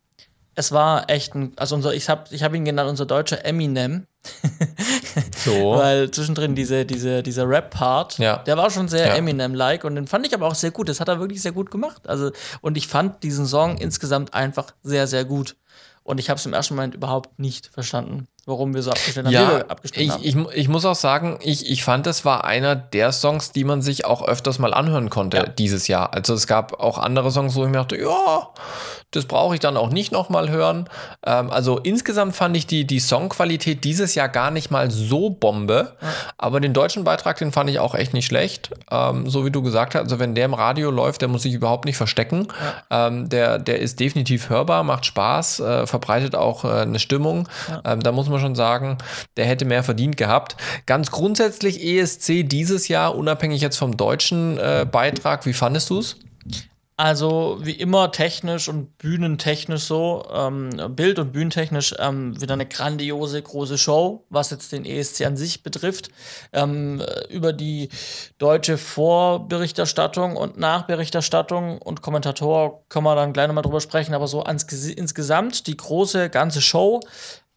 [0.54, 4.06] es war echt ein, also unser, ich habe ich hab ihn genannt, unser deutscher Eminem.
[5.44, 5.72] so.
[5.76, 8.38] Weil zwischendrin diese, diese, dieser Rap-Part, ja.
[8.38, 9.14] der war schon sehr ja.
[9.14, 10.88] Eminem-like und den fand ich aber auch sehr gut.
[10.88, 12.08] Das hat er wirklich sehr gut gemacht.
[12.08, 15.56] Also, und ich fand diesen Song insgesamt einfach sehr, sehr gut.
[16.02, 19.46] Und ich habe es im ersten Moment überhaupt nicht verstanden warum wir so abgeschnitten ja,
[19.46, 19.64] haben.
[19.82, 20.20] ich, haben.
[20.22, 23.82] Ich, ich muss auch sagen, ich, ich fand, es war einer der Songs, die man
[23.82, 25.46] sich auch öfters mal anhören konnte ja.
[25.46, 26.12] dieses Jahr.
[26.14, 28.48] Also es gab auch andere Songs, wo ich mir dachte, ja,
[29.14, 30.88] das brauche ich dann auch nicht nochmal hören.
[31.24, 35.92] Ähm, also insgesamt fand ich die, die Songqualität dieses Jahr gar nicht mal so Bombe.
[36.00, 36.08] Ja.
[36.36, 38.70] Aber den deutschen Beitrag, den fand ich auch echt nicht schlecht.
[38.90, 41.54] Ähm, so wie du gesagt hast, also wenn der im Radio läuft, der muss sich
[41.54, 42.48] überhaupt nicht verstecken.
[42.90, 47.48] Ähm, der, der ist definitiv hörbar, macht Spaß, äh, verbreitet auch äh, eine Stimmung.
[47.84, 48.98] Ähm, da muss man man schon sagen,
[49.36, 50.56] der hätte mehr verdient gehabt.
[50.86, 56.16] Ganz grundsätzlich ESC dieses Jahr, unabhängig jetzt vom deutschen äh, Beitrag, wie fandest du es?
[56.96, 63.42] Also wie immer technisch und bühnentechnisch so, ähm, Bild- und bühnentechnisch ähm, wieder eine grandiose
[63.42, 66.10] große Show, was jetzt den ESC an sich betrifft.
[66.52, 67.88] Ähm, über die
[68.38, 74.44] deutsche Vorberichterstattung und Nachberichterstattung und Kommentator können wir dann gleich nochmal drüber sprechen, aber so
[74.44, 77.00] ans, insgesamt die große ganze Show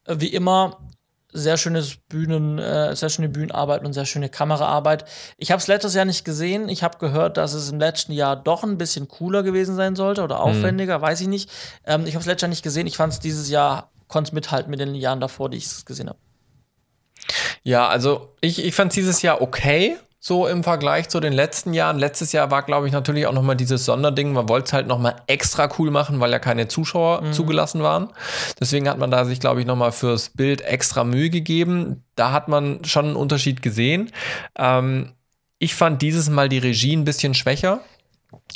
[0.07, 0.87] wie immer
[1.33, 5.05] sehr schönes Bühnen, äh, sehr schöne Bühnenarbeit und sehr schöne Kameraarbeit.
[5.37, 6.69] Ich habe es letztes Jahr nicht gesehen.
[6.69, 10.23] Ich habe gehört, dass es im letzten Jahr doch ein bisschen cooler gewesen sein sollte
[10.23, 10.41] oder mhm.
[10.41, 11.03] aufwendiger, mhm.
[11.03, 11.49] weiß ich nicht.
[11.85, 12.87] Ähm, ich habe es letztes Jahr nicht gesehen.
[12.87, 15.85] Ich fand es dieses Jahr, konnte es mithalten mit den Jahren davor, die ich es
[15.85, 16.19] gesehen habe.
[17.63, 21.73] Ja, also ich, ich fand es dieses Jahr okay so im Vergleich zu den letzten
[21.73, 21.99] Jahren.
[21.99, 24.33] Letztes Jahr war, glaube ich, natürlich auch nochmal dieses Sonderding.
[24.33, 27.33] Man wollte es halt nochmal extra cool machen, weil ja keine Zuschauer mhm.
[27.33, 28.09] zugelassen waren.
[28.59, 32.03] Deswegen hat man da sich, glaube ich, nochmal fürs Bild extra Mühe gegeben.
[32.15, 34.11] Da hat man schon einen Unterschied gesehen.
[34.57, 35.13] Ähm,
[35.59, 37.81] ich fand dieses Mal die Regie ein bisschen schwächer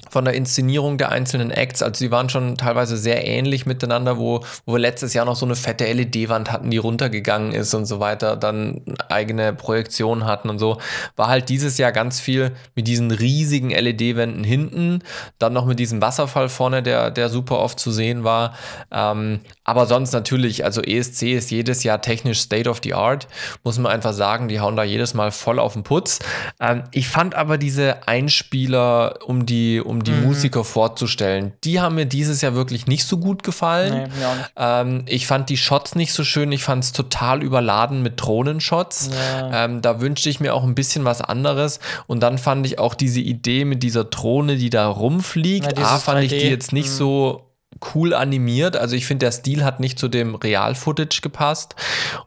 [0.10, 1.81] von der Inszenierung der einzelnen Acts.
[1.81, 5.45] Also sie waren schon teilweise sehr ähnlich miteinander, wo, wo wir letztes Jahr noch so
[5.45, 10.60] eine fette LED-Wand hatten, die runtergegangen ist und so weiter, dann eigene Projektion hatten und
[10.60, 10.79] so.
[11.15, 14.99] War halt dieses Jahr ganz viel mit diesen riesigen LED-Wänden hinten,
[15.39, 18.55] dann noch mit diesem Wasserfall vorne, der, der super oft zu sehen war.
[18.91, 23.27] Ähm, aber sonst natürlich, also ESC ist jedes Jahr technisch State of the Art,
[23.63, 26.19] muss man einfach sagen, die hauen da jedes Mal voll auf den Putz.
[26.60, 30.25] Ähm, ich fand aber diese Einspieler um die um die mhm.
[30.25, 31.53] Musiker vorzustellen.
[31.63, 34.10] Die haben mir dieses Jahr wirklich nicht so gut gefallen.
[34.17, 34.25] Nee,
[34.57, 36.51] ähm, ich fand die Shots nicht so schön.
[36.51, 39.10] Ich fand es total überladen mit Drohnenshots.
[39.12, 39.65] Ja.
[39.65, 41.79] Ähm, da wünschte ich mir auch ein bisschen was anderes.
[42.07, 45.77] Und dann fand ich auch diese Idee mit dieser Drohne, die da rumfliegt.
[45.77, 46.23] Ja, A, fand 3D.
[46.23, 46.93] ich die jetzt nicht mhm.
[46.93, 47.51] so
[47.93, 48.77] cool animiert.
[48.77, 51.75] Also ich finde, der Stil hat nicht zu dem Real-Footage gepasst.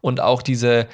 [0.00, 0.86] Und auch diese,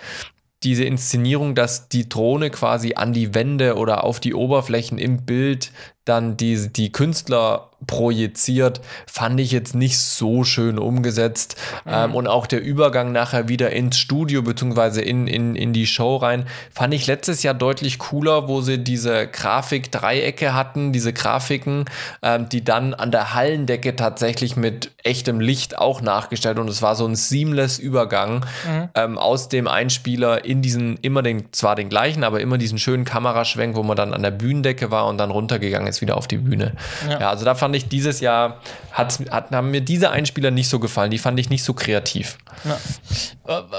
[0.63, 5.73] diese Inszenierung, dass die Drohne quasi an die Wände oder auf die Oberflächen im Bild
[6.05, 11.57] dann die, die Künstler projiziert, fand ich jetzt nicht so schön umgesetzt.
[11.85, 11.93] Mhm.
[11.93, 16.17] Ähm, und auch der Übergang nachher wieder ins Studio beziehungsweise in, in, in die Show
[16.17, 21.87] rein, fand ich letztes Jahr deutlich cooler, wo sie diese Grafik-Dreiecke hatten, diese Grafiken,
[22.23, 26.95] ähm, die dann an der Hallendecke tatsächlich mit echtem Licht auch nachgestellt und es war
[26.95, 28.89] so ein seamless Übergang mhm.
[28.95, 33.05] ähm, aus dem Einspieler in diesen, immer den, zwar den gleichen, aber immer diesen schönen
[33.05, 36.39] Kameraschwenk, wo man dann an der Bühnendecke war und dann runtergegangen ist wieder auf die
[36.39, 36.73] Bühne.
[37.09, 38.61] Ja, ja also da fand ich dieses Jahr,
[38.93, 41.11] hat, hat, haben mir diese Einspieler nicht so gefallen.
[41.11, 42.39] Die fand ich nicht so kreativ.
[42.65, 42.79] Ja.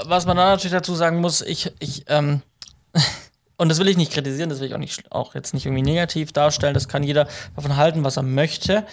[0.06, 2.42] Was man dann natürlich dazu sagen muss, ich, ich, ähm,
[3.56, 5.82] und das will ich nicht kritisieren, das will ich auch, nicht, auch jetzt nicht irgendwie
[5.82, 6.74] negativ darstellen.
[6.74, 8.84] Das kann jeder davon halten, was er möchte.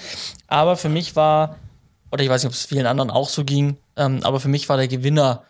[0.48, 1.58] Aber für mich war,
[2.12, 4.70] oder ich weiß nicht, ob es vielen anderen auch so ging, ähm, aber für mich
[4.70, 5.44] war der Gewinner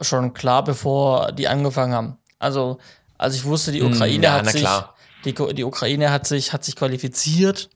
[0.00, 2.18] schon klar, bevor die angefangen haben.
[2.38, 2.78] Also,
[3.16, 4.66] als ich wusste, die hm, Ukraine ja, hat sich
[5.24, 7.70] die, die Ukraine hat sich, hat sich qualifiziert,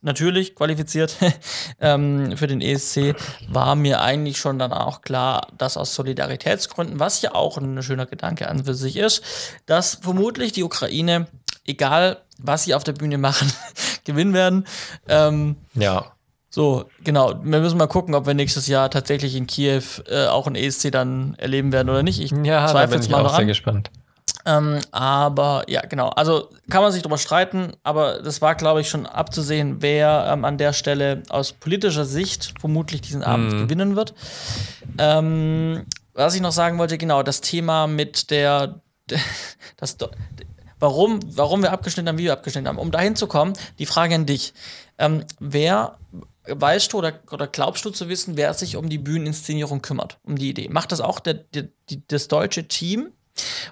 [0.00, 1.16] natürlich qualifiziert
[1.80, 3.14] ähm, für den ESC,
[3.48, 8.06] war mir eigentlich schon dann auch klar, dass aus Solidaritätsgründen, was ja auch ein schöner
[8.06, 9.22] Gedanke an für sich ist,
[9.66, 11.26] dass vermutlich die Ukraine,
[11.64, 13.52] egal was sie auf der Bühne machen,
[14.04, 14.66] gewinnen werden.
[15.08, 16.12] Ähm, ja.
[16.50, 17.34] So, genau.
[17.42, 20.90] Wir müssen mal gucken, ob wir nächstes Jahr tatsächlich in Kiew äh, auch ein ESC
[20.90, 22.20] dann erleben werden oder nicht.
[22.20, 23.90] Ich ja, zweifle es mal auch sehr gespannt.
[24.48, 26.08] Ähm, aber ja, genau.
[26.08, 30.46] Also kann man sich darüber streiten, aber das war, glaube ich, schon abzusehen, wer ähm,
[30.46, 33.58] an der Stelle aus politischer Sicht vermutlich diesen Abend mhm.
[33.64, 34.14] gewinnen wird.
[34.96, 35.84] Ähm,
[36.14, 38.80] was ich noch sagen wollte, genau, das Thema mit der,
[39.76, 39.98] das,
[40.78, 42.78] warum, warum wir abgeschnitten haben, wie wir abgeschnitten haben.
[42.78, 44.54] Um dahin zu kommen, die Frage an dich.
[44.96, 45.98] Ähm, wer
[46.46, 50.36] weißt du oder, oder glaubst du zu wissen, wer sich um die Bühneninszenierung kümmert, um
[50.36, 50.70] die Idee?
[50.70, 53.12] Macht das auch der, der, die, das deutsche Team?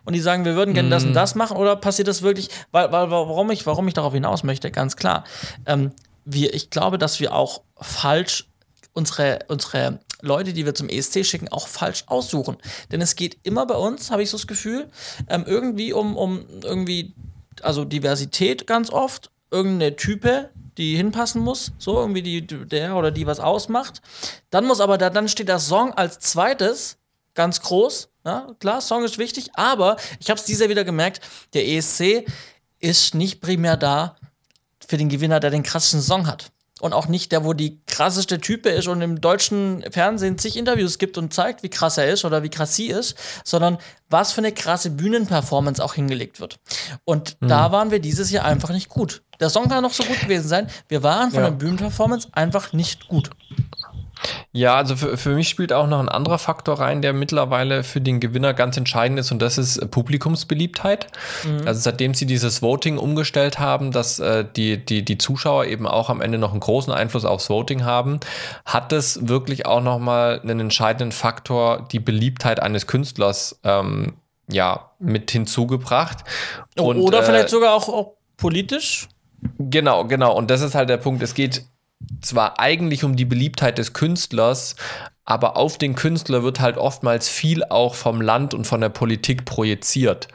[0.04, 1.14] Und die sagen, wir würden gerne das und mhm.
[1.14, 2.48] das machen, oder passiert das wirklich?
[2.70, 5.24] Weil, weil warum, ich, warum ich darauf hinaus möchte, ganz klar.
[5.66, 5.92] Ähm,
[6.24, 8.48] wir, ich glaube, dass wir auch falsch
[8.92, 12.56] unsere, unsere Leute, die wir zum ESC schicken, auch falsch aussuchen.
[12.90, 14.88] Denn es geht immer bei uns, habe ich so das Gefühl,
[15.28, 17.14] ähm, irgendwie um, um irgendwie,
[17.62, 23.26] also Diversität ganz oft, irgendeine Type, die hinpassen muss, so irgendwie die, der oder die
[23.26, 24.02] was ausmacht.
[24.50, 26.98] Dann muss aber da, dann steht der Song als zweites
[27.36, 28.08] ganz groß.
[28.24, 31.20] Ja, klar, Song ist wichtig, aber ich habe es dieser wieder gemerkt,
[31.54, 32.26] der ESC
[32.80, 34.16] ist nicht primär da
[34.84, 38.38] für den Gewinner, der den krassesten Song hat und auch nicht der, wo die krasseste
[38.38, 42.24] Type ist und im deutschen Fernsehen zig Interviews gibt und zeigt, wie krass er ist
[42.24, 43.78] oder wie krass sie ist, sondern
[44.10, 46.58] was für eine krasse Bühnenperformance auch hingelegt wird.
[47.04, 47.48] Und mhm.
[47.48, 49.22] da waren wir dieses Jahr einfach nicht gut.
[49.40, 50.68] Der Song kann noch so gut gewesen sein.
[50.88, 51.50] Wir waren von ja.
[51.50, 53.30] der Bühnenperformance einfach nicht gut.
[54.52, 58.00] Ja, also für, für mich spielt auch noch ein anderer Faktor rein, der mittlerweile für
[58.00, 61.08] den Gewinner ganz entscheidend ist und das ist äh, Publikumsbeliebtheit.
[61.44, 61.66] Mhm.
[61.66, 66.10] Also seitdem sie dieses Voting umgestellt haben, dass äh, die, die, die Zuschauer eben auch
[66.10, 68.20] am Ende noch einen großen Einfluss aufs Voting haben,
[68.64, 74.14] hat es wirklich auch nochmal einen entscheidenden Faktor, die Beliebtheit eines Künstlers ähm,
[74.48, 76.18] ja, mit hinzugebracht.
[76.78, 79.08] Und, Oder vielleicht äh, sogar auch, auch politisch?
[79.58, 80.34] Genau, genau.
[80.36, 81.22] Und das ist halt der Punkt.
[81.22, 81.64] Es geht
[82.20, 84.76] zwar eigentlich um die Beliebtheit des Künstlers,
[85.24, 89.44] aber auf den Künstler wird halt oftmals viel auch vom Land und von der Politik
[89.44, 90.28] projiziert.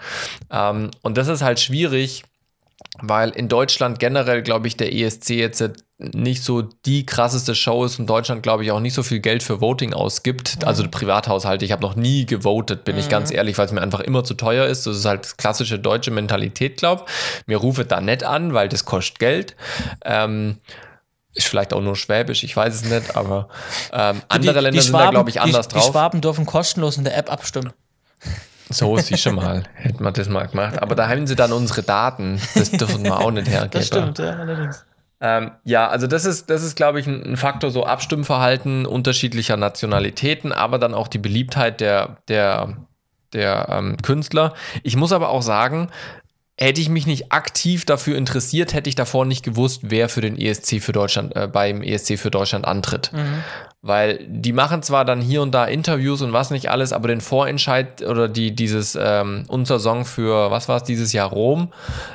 [0.49, 2.23] Ähm, und das ist halt schwierig,
[2.99, 5.63] weil in Deutschland generell, glaube ich, der ESC jetzt
[5.97, 9.43] nicht so die krasseste Show ist und Deutschland, glaube ich, auch nicht so viel Geld
[9.43, 10.57] für Voting ausgibt.
[10.57, 10.67] Mhm.
[10.67, 13.01] Also Privathaushalte, ich habe noch nie gewotet, bin mhm.
[13.01, 14.87] ich ganz ehrlich, weil es mir einfach immer zu teuer ist.
[14.87, 17.47] Das ist halt klassische deutsche Mentalität, glaube ich.
[17.47, 19.55] Mir rufe da nicht an, weil das kostet Geld.
[20.03, 20.57] Ähm,
[21.33, 23.47] ist vielleicht auch nur Schwäbisch, ich weiß es nicht, aber
[23.93, 25.85] ähm, andere die, Länder die Schwaben, sind da, glaube ich, anders die, drauf.
[25.85, 27.73] Die Schwaben dürfen kostenlos in der App abstimmen.
[28.69, 30.81] So, du mal, hätten wir das mal gemacht.
[30.81, 32.39] Aber da haben sie dann unsere Daten.
[32.55, 33.71] Das dürfen wir auch nicht hergeben.
[33.71, 34.85] Das stimmt, ja, allerdings.
[35.19, 39.55] Ähm, ja, also das ist, das ist, glaube ich, ein, ein, Faktor, so Abstimmverhalten unterschiedlicher
[39.55, 42.77] Nationalitäten, aber dann auch die Beliebtheit der, der,
[43.33, 44.55] der ähm, Künstler.
[44.81, 45.89] Ich muss aber auch sagen,
[46.61, 50.37] Hätte ich mich nicht aktiv dafür interessiert, hätte ich davor nicht gewusst, wer für den
[50.37, 53.11] ESC für Deutschland, äh, beim ESC für Deutschland antritt.
[53.13, 53.43] Mhm.
[53.81, 57.19] Weil die machen zwar dann hier und da Interviews und was nicht alles, aber den
[57.19, 61.73] Vorentscheid oder die, dieses, ähm, unser Song für, was war es, dieses Jahr Rom,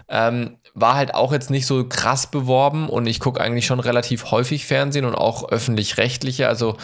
[0.08, 4.30] ähm, war halt auch jetzt nicht so krass beworben und ich gucke eigentlich schon relativ
[4.30, 6.76] häufig Fernsehen und auch öffentlich-rechtliche, also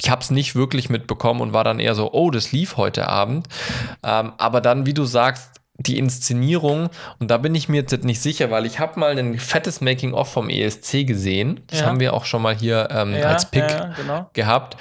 [0.00, 3.08] ich habe es nicht wirklich mitbekommen und war dann eher so, oh, das lief heute
[3.08, 3.46] Abend.
[4.02, 8.20] Ähm, aber dann, wie du sagst, die Inszenierung, und da bin ich mir jetzt nicht
[8.20, 11.60] sicher, weil ich habe mal ein fettes Making-of vom ESC gesehen.
[11.68, 11.86] Das ja.
[11.86, 14.30] haben wir auch schon mal hier ähm, ja, als Pick ja, genau.
[14.32, 14.76] gehabt.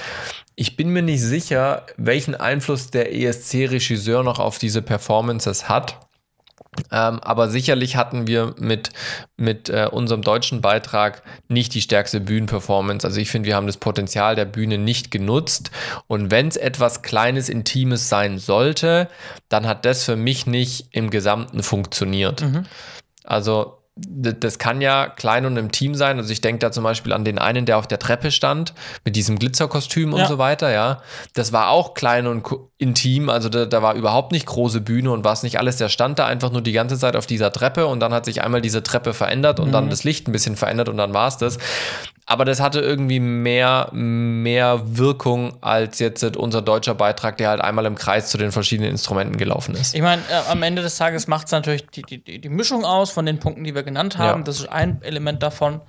[0.56, 5.98] Ich bin mir nicht sicher, welchen Einfluss der ESC-Regisseur noch auf diese Performances hat.
[6.90, 8.92] Ähm, aber sicherlich hatten wir mit,
[9.36, 13.06] mit äh, unserem deutschen Beitrag nicht die stärkste Bühnenperformance.
[13.06, 15.72] Also ich finde, wir haben das Potenzial der Bühne nicht genutzt.
[16.08, 19.10] Und wenn es etwas Kleines, Intimes sein sollte,
[19.50, 22.42] dann hat das für mich nicht im Gesamten funktioniert.
[22.42, 22.66] Mhm.
[23.24, 26.18] Also das kann ja klein und im Team sein.
[26.18, 29.16] Also ich denke da zum Beispiel an den einen, der auf der Treppe stand, mit
[29.16, 30.28] diesem Glitzerkostüm und ja.
[30.28, 31.02] so weiter, ja.
[31.34, 32.48] Das war auch klein und
[32.82, 35.78] intim, also da, da, war überhaupt nicht große Bühne und was nicht alles.
[35.78, 38.44] Der stand da einfach nur die ganze Zeit auf dieser Treppe und dann hat sich
[38.44, 39.72] einmal diese Treppe verändert und mhm.
[39.72, 41.60] dann das Licht ein bisschen verändert und dann war es das.
[42.26, 47.86] Aber das hatte irgendwie mehr, mehr Wirkung als jetzt unser deutscher Beitrag, der halt einmal
[47.86, 49.94] im Kreis zu den verschiedenen Instrumenten gelaufen ist.
[49.94, 53.12] Ich meine, äh, am Ende des Tages macht es natürlich die, die, die Mischung aus
[53.12, 54.40] von den Punkten, die wir genannt haben.
[54.40, 54.46] Ja.
[54.46, 55.82] Das ist ein Element davon,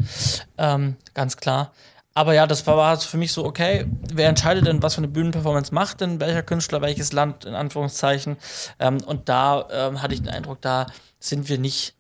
[0.59, 1.73] ähm, ganz klar.
[2.15, 5.09] Aber ja, das war, war für mich so, okay, wer entscheidet denn, was für eine
[5.09, 8.37] Bühnenperformance macht denn welcher Künstler, welches Land, in Anführungszeichen.
[8.79, 10.87] Ähm, und da ähm, hatte ich den Eindruck, da
[11.21, 11.95] sind wir nicht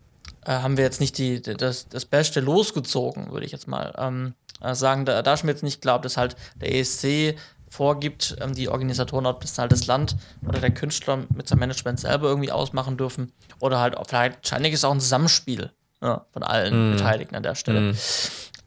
[0.45, 4.35] äh, haben wir jetzt nicht die, das, das Beste losgezogen, würde ich jetzt mal ähm,
[4.61, 5.05] äh, sagen.
[5.05, 7.37] Da, da ich mir jetzt nicht glaube, dass halt der ESC
[7.69, 12.01] vorgibt, ähm, die Organisatoren, ob das halt das Land oder der Künstler mit seinem Management
[12.01, 13.33] selber irgendwie ausmachen dürfen.
[13.61, 15.71] Oder halt, vielleicht, wahrscheinlich ist es auch ein Zusammenspiel
[16.03, 16.97] ja, von allen mm.
[16.97, 17.81] Beteiligten an der Stelle.
[17.81, 17.97] Mm.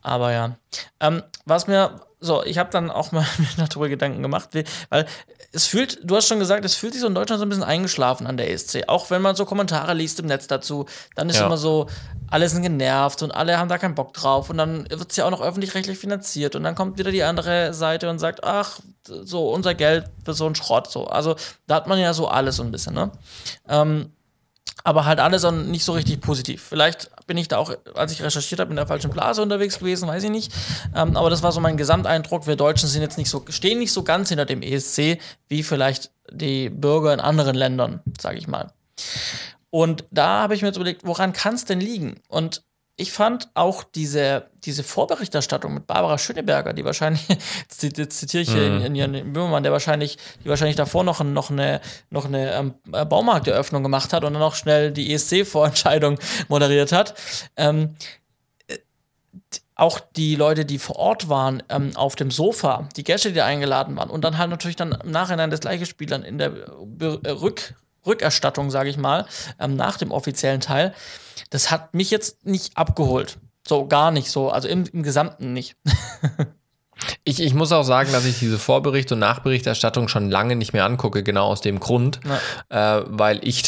[0.06, 0.56] Aber ja.
[1.00, 3.26] Ähm, was mir so, ich habe dann auch mal
[3.58, 4.50] darüber Gedanken gemacht,
[4.90, 5.08] weil
[5.52, 7.64] es fühlt, du hast schon gesagt, es fühlt sich so in Deutschland so ein bisschen
[7.64, 8.84] eingeschlafen an der ESC.
[8.88, 11.48] Auch wenn man so Kommentare liest im Netz dazu, dann ist ja.
[11.48, 11.88] immer so,
[12.30, 15.26] alle sind genervt und alle haben da keinen Bock drauf und dann wird es ja
[15.26, 19.50] auch noch öffentlich-rechtlich finanziert und dann kommt wieder die andere Seite und sagt, ach, so,
[19.50, 21.08] unser Geld für so ein Schrott, so.
[21.08, 23.12] Also da hat man ja so alles so ein bisschen, ne?
[23.68, 24.12] Ähm,
[24.86, 26.62] aber halt alles auch nicht so richtig positiv.
[26.62, 30.08] Vielleicht bin ich da auch, als ich recherchiert habe, in der falschen Blase unterwegs gewesen,
[30.08, 30.54] weiß ich nicht.
[30.96, 32.46] Ähm, aber das war so mein Gesamteindruck.
[32.46, 35.18] Wir Deutschen sind jetzt nicht so, stehen nicht so ganz hinter dem ESC,
[35.48, 38.72] wie vielleicht die Bürger in anderen Ländern, sage ich mal.
[39.72, 42.22] Und da habe ich mir jetzt überlegt, woran kann es denn liegen?
[42.28, 42.62] Und
[42.98, 47.26] ich fand auch diese, diese Vorberichterstattung mit Barbara Schöneberger, die wahrscheinlich,
[47.68, 48.96] zitiere ich hier mhm.
[48.96, 54.14] in Böhmermann, der wahrscheinlich, die wahrscheinlich davor noch, noch eine, noch eine ähm, Baumarkteröffnung gemacht
[54.14, 57.16] hat und dann noch schnell die ESC-Vorentscheidung moderiert hat.
[57.58, 57.96] Ähm,
[59.76, 63.98] auch die Leute, die vor Ort waren, ähm, auf dem Sofa, die Gäste, die eingeladen
[63.98, 66.54] waren und dann halt natürlich dann im Nachhinein das gleiche Spiel dann in der
[67.02, 69.26] Rück, Rückerstattung, sage ich mal,
[69.60, 70.94] ähm, nach dem offiziellen Teil
[71.50, 73.38] das hat mich jetzt nicht abgeholt.
[73.68, 75.76] So gar nicht so, also im, im Gesamten nicht.
[77.26, 80.86] Ich, ich muss auch sagen, dass ich diese Vorbericht- und Nachberichterstattung schon lange nicht mehr
[80.86, 82.22] angucke, genau aus dem Grund,
[82.70, 83.64] äh, weil ich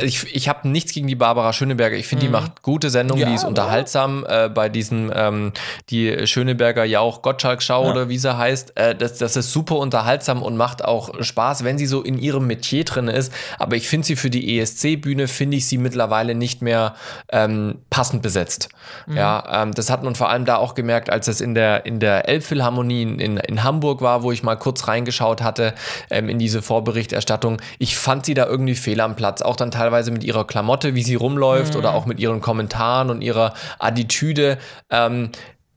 [0.00, 1.96] ich, ich habe nichts gegen die Barbara Schöneberger.
[1.96, 2.28] Ich finde, mhm.
[2.28, 4.26] die macht gute Sendungen, ja, die ist unterhaltsam.
[4.28, 5.52] Äh, bei diesem, ähm,
[5.90, 7.90] die Schöneberger Jauch Gottschalk-Schau ja.
[7.90, 11.78] oder wie sie heißt, äh, das, das ist super unterhaltsam und macht auch Spaß, wenn
[11.78, 13.32] sie so in ihrem Metier drin ist.
[13.58, 16.94] Aber ich finde sie für die ESC-Bühne, finde ich sie mittlerweile nicht mehr
[17.30, 18.68] ähm, passend besetzt.
[19.06, 19.16] Mhm.
[19.16, 22.00] Ja, ähm, das hat man vor allem da auch gemerkt, als es in der, in
[22.00, 25.74] der Elbphilharmonie in, in, in Hamburg war, wo ich mal kurz reingeschaut hatte
[26.10, 27.60] ähm, in diese Vorberichterstattung.
[27.78, 29.42] Ich fand sie da irgendwie fehl am Platz.
[29.42, 31.80] Auch dann dann teilweise mit ihrer Klamotte, wie sie rumläuft mhm.
[31.80, 34.58] oder auch mit ihren Kommentaren und ihrer Attitüde.
[34.90, 35.30] Ähm,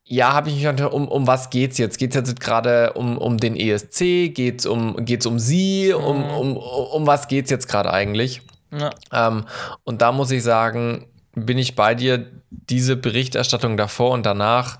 [0.03, 1.97] ja, habe ich mich gedacht, um, um was geht's jetzt?
[1.97, 4.33] Geht es jetzt gerade um, um den ESC?
[4.33, 5.93] Geht's um, geht's um sie?
[5.95, 6.03] Mhm.
[6.03, 8.41] Um, um, um was geht's jetzt gerade eigentlich?
[8.77, 8.89] Ja.
[9.11, 9.45] Ähm,
[9.83, 14.79] und da muss ich sagen, bin ich bei dir, diese Berichterstattung davor und danach,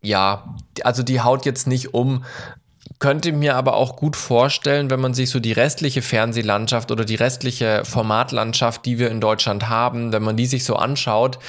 [0.00, 2.24] ja, also die haut jetzt nicht um,
[3.02, 7.16] könnte mir aber auch gut vorstellen, wenn man sich so die restliche Fernsehlandschaft oder die
[7.16, 11.40] restliche Formatlandschaft, die wir in Deutschland haben, wenn man die sich so anschaut,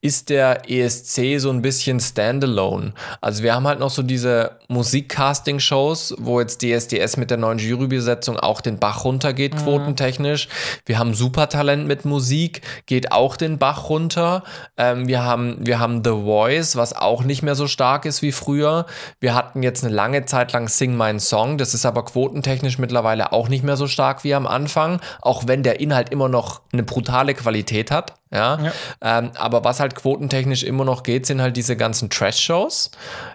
[0.00, 2.92] ist der ESC so ein bisschen standalone.
[3.20, 8.38] Also wir haben halt noch so diese Musikcasting-Shows, wo jetzt DSDS mit der neuen Jurybesetzung
[8.38, 9.58] auch den Bach runtergeht, mhm.
[9.58, 10.48] quotentechnisch.
[10.86, 14.44] Wir haben Supertalent mit Musik, geht auch den Bach runter.
[14.76, 18.32] Ähm, wir, haben, wir haben The Voice, was auch nicht mehr so stark ist wie
[18.32, 18.86] früher.
[19.18, 23.32] Wir hatten jetzt eine lange Zeit lang Sing My Song, das ist aber quotentechnisch mittlerweile
[23.32, 26.84] auch nicht mehr so stark wie am Anfang, auch wenn der Inhalt immer noch eine
[26.84, 28.17] brutale Qualität hat.
[28.30, 28.72] Ja, ja.
[29.00, 32.90] Ähm, aber was halt quotentechnisch immer noch geht, sind halt diese ganzen Trash-Shows.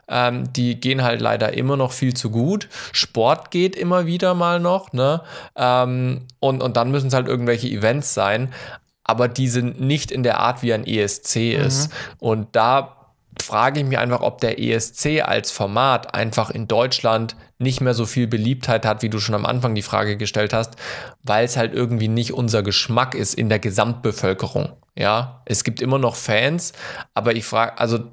[0.07, 2.69] Ähm, die gehen halt leider immer noch viel zu gut.
[2.91, 5.21] Sport geht immer wieder mal noch, ne?
[5.55, 8.53] Ähm, und, und dann müssen es halt irgendwelche Events sein,
[9.03, 11.65] aber die sind nicht in der Art, wie ein ESC mhm.
[11.65, 11.91] ist.
[12.19, 12.97] Und da
[13.41, 18.05] frage ich mich einfach, ob der ESC als Format einfach in Deutschland nicht mehr so
[18.05, 20.75] viel Beliebtheit hat, wie du schon am Anfang die Frage gestellt hast,
[21.23, 24.73] weil es halt irgendwie nicht unser Geschmack ist in der Gesamtbevölkerung.
[24.95, 26.73] Ja, es gibt immer noch Fans,
[27.15, 28.11] aber ich frage, also,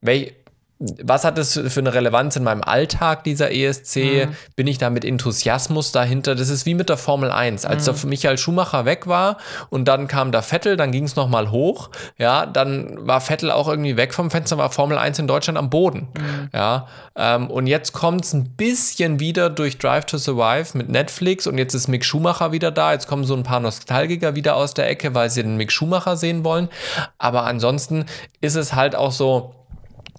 [0.00, 0.34] welch,
[0.80, 3.96] was hat es für eine Relevanz in meinem Alltag, dieser ESC?
[3.96, 4.36] Mhm.
[4.54, 6.36] Bin ich da mit Enthusiasmus dahinter?
[6.36, 7.64] Das ist wie mit der Formel 1.
[7.64, 7.94] Als mhm.
[7.94, 9.38] der Michael Schumacher weg war
[9.70, 11.90] und dann kam der Vettel, dann ging es nochmal hoch.
[12.16, 15.68] Ja, dann war Vettel auch irgendwie weg vom Fenster, war Formel 1 in Deutschland am
[15.68, 16.08] Boden.
[16.16, 16.50] Mhm.
[16.54, 16.86] Ja,
[17.16, 21.58] ähm, und jetzt kommt es ein bisschen wieder durch Drive to Survive mit Netflix und
[21.58, 22.92] jetzt ist Mick Schumacher wieder da.
[22.92, 26.16] Jetzt kommen so ein paar Nostalgiker wieder aus der Ecke, weil sie den Mick Schumacher
[26.16, 26.68] sehen wollen.
[27.18, 28.06] Aber ansonsten
[28.40, 29.54] ist es halt auch so,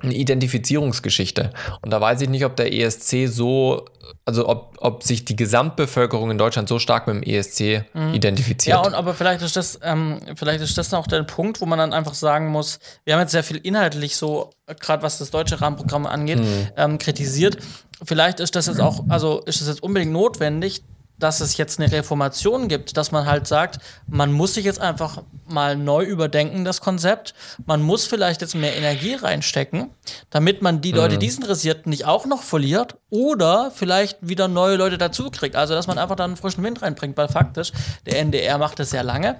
[0.01, 1.51] eine Identifizierungsgeschichte.
[1.81, 3.85] Und da weiß ich nicht, ob der ESC so,
[4.25, 8.13] also ob, ob sich die Gesamtbevölkerung in Deutschland so stark mit dem ESC mhm.
[8.13, 8.77] identifiziert.
[8.77, 11.79] Ja, und aber vielleicht ist das, ähm, vielleicht ist das auch der Punkt, wo man
[11.79, 15.59] dann einfach sagen muss, wir haben jetzt sehr viel inhaltlich so, gerade was das deutsche
[15.59, 16.67] Rahmenprogramm angeht, mhm.
[16.77, 17.57] ähm, kritisiert.
[18.03, 20.83] Vielleicht ist das jetzt auch, also ist es jetzt unbedingt notwendig,
[21.19, 25.23] dass es jetzt eine Reformation gibt, dass man halt sagt, man muss sich jetzt einfach
[25.47, 27.33] mal neu überdenken, das Konzept.
[27.65, 29.91] Man muss vielleicht jetzt mehr Energie reinstecken,
[30.29, 31.19] damit man die Leute, mhm.
[31.19, 35.55] die es interessiert, nicht auch noch verliert oder vielleicht wieder neue Leute dazu kriegt.
[35.55, 37.71] Also, dass man einfach dann einen frischen Wind reinbringt, weil faktisch,
[38.05, 39.37] der NDR macht das sehr lange.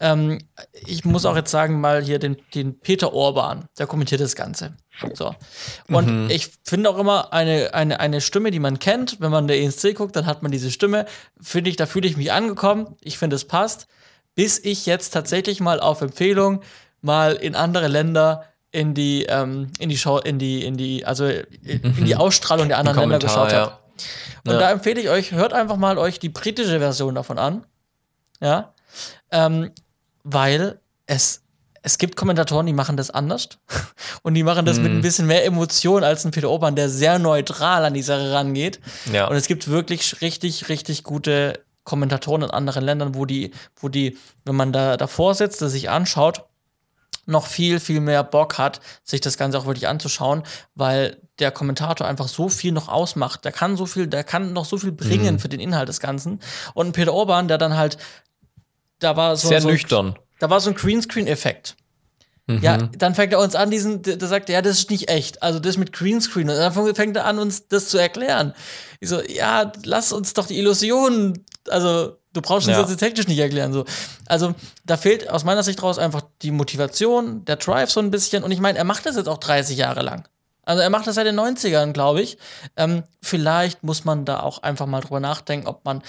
[0.00, 0.38] Ähm,
[0.86, 4.74] ich muss auch jetzt sagen, mal hier den, den Peter Orban, der kommentiert das Ganze.
[5.14, 5.34] So.
[5.88, 6.30] Und mhm.
[6.30, 9.94] ich finde auch immer eine, eine, eine Stimme, die man kennt, wenn man der ESC
[9.94, 11.06] guckt, dann hat man diese Stimme.
[11.40, 12.96] Finde ich, da fühle ich mich angekommen.
[13.02, 13.86] Ich finde, es passt.
[14.34, 16.62] Bis ich jetzt tatsächlich mal auf Empfehlung
[17.02, 21.26] mal in andere Länder in die, ähm, in die Show, in die, in die, also
[21.26, 23.62] in die Ausstrahlung der anderen Länder geschaut ja.
[23.62, 23.80] hat.
[24.46, 24.58] Und Ja.
[24.58, 27.66] da empfehle ich euch, hört einfach mal euch die britische Version davon an.
[28.40, 28.72] Ja.
[29.30, 29.72] Ähm,
[30.22, 31.42] weil es,
[31.82, 33.48] es gibt Kommentatoren, die machen das anders.
[34.22, 37.18] Und die machen das mit ein bisschen mehr Emotion als ein Peter Obern, der sehr
[37.18, 38.80] neutral an die Sache rangeht.
[39.12, 39.28] Ja.
[39.28, 44.18] Und es gibt wirklich richtig, richtig gute Kommentatoren in anderen Ländern, wo die, wo die,
[44.44, 46.44] wenn man da davor sitzt, das sich anschaut,
[47.26, 50.42] noch viel, viel mehr Bock hat, sich das Ganze auch wirklich anzuschauen,
[50.74, 53.44] weil der Kommentator einfach so viel noch ausmacht.
[53.44, 56.40] Der kann so viel, der kann noch so viel bringen für den Inhalt des Ganzen.
[56.74, 57.96] Und ein Peter Orban, der dann halt,
[58.98, 60.16] da war so, Sehr so nüchtern.
[60.40, 61.76] Da war so ein Greenscreen-Effekt.
[62.62, 65.40] Ja, dann fängt er uns an, diesen, der sagt, ja, das ist nicht echt.
[65.40, 66.50] Also das mit Greenscreen.
[66.50, 68.54] Und dann fängt er an, uns das zu erklären.
[68.98, 72.82] Ich so, ja, lass uns doch die Illusion, also du brauchst uns Ja.
[72.82, 73.72] das jetzt technisch nicht erklären.
[73.72, 73.84] So.
[74.26, 78.42] Also da fehlt aus meiner Sicht raus einfach die Motivation, der Drive so ein bisschen.
[78.42, 80.26] Und ich meine, er macht das jetzt auch 30 Jahre lang.
[80.64, 82.36] Also er macht das seit den 90ern, glaube ich.
[82.76, 86.02] Ähm, vielleicht muss man da auch einfach mal drüber nachdenken, ob man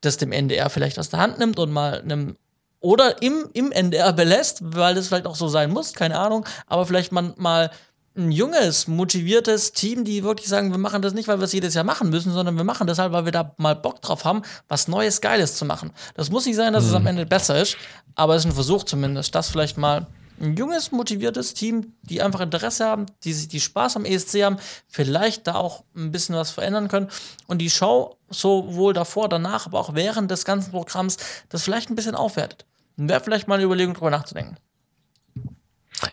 [0.00, 2.36] das dem NDR vielleicht aus der Hand nimmt und mal einem
[2.82, 6.84] oder im, im NDR belässt, weil das vielleicht auch so sein muss, keine Ahnung, aber
[6.84, 7.70] vielleicht man mal
[8.14, 11.72] ein junges, motiviertes Team, die wirklich sagen, wir machen das nicht, weil wir es jedes
[11.72, 14.42] Jahr machen müssen, sondern wir machen das halt, weil wir da mal Bock drauf haben,
[14.68, 15.92] was Neues, Geiles zu machen.
[16.14, 17.78] Das muss nicht sein, dass es am Ende besser ist,
[18.14, 20.06] aber es ist ein Versuch zumindest, das vielleicht mal
[20.40, 24.56] ein junges, motiviertes Team, die einfach Interesse haben, die, sich- die Spaß am ESC haben,
[24.88, 27.08] vielleicht da auch ein bisschen was verändern können
[27.46, 31.16] und die Show sowohl davor, danach, aber auch während des ganzen Programms
[31.48, 32.66] das vielleicht ein bisschen aufwertet.
[32.96, 34.56] Wäre vielleicht mal eine Überlegung, drüber nachzudenken.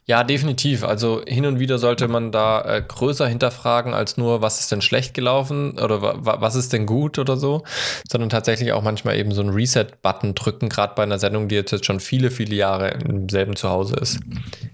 [0.05, 0.84] Ja, definitiv.
[0.84, 4.82] Also hin und wieder sollte man da äh, größer hinterfragen als nur, was ist denn
[4.82, 7.63] schlecht gelaufen oder wa wa- was ist denn gut oder so,
[8.07, 11.71] sondern tatsächlich auch manchmal eben so einen Reset-Button drücken, gerade bei einer Sendung, die jetzt,
[11.71, 14.19] jetzt schon viele, viele Jahre im selben Zuhause ist.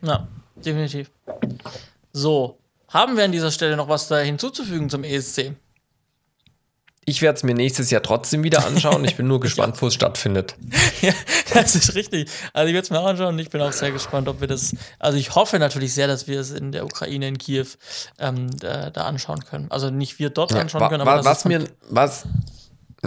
[0.02, 0.28] Ja,
[0.58, 1.10] definitiv.
[2.12, 2.58] So,
[2.90, 5.54] haben wir an dieser Stelle noch was da hinzuzufügen zum ESC?
[7.08, 9.06] Ich werde es mir nächstes Jahr trotzdem wieder anschauen.
[9.06, 10.56] Ich bin nur gespannt, wo es stattfindet.
[11.02, 11.14] ja,
[11.54, 12.30] das ist richtig.
[12.52, 14.48] Also ich werde es mir auch anschauen und ich bin auch sehr gespannt, ob wir
[14.48, 14.76] das.
[14.98, 17.68] Also ich hoffe natürlich sehr, dass wir es in der Ukraine, in Kiew,
[18.20, 19.70] ähm, da, da anschauen können.
[19.70, 22.24] Also nicht wir dort anschauen können, aber was ist mir, was,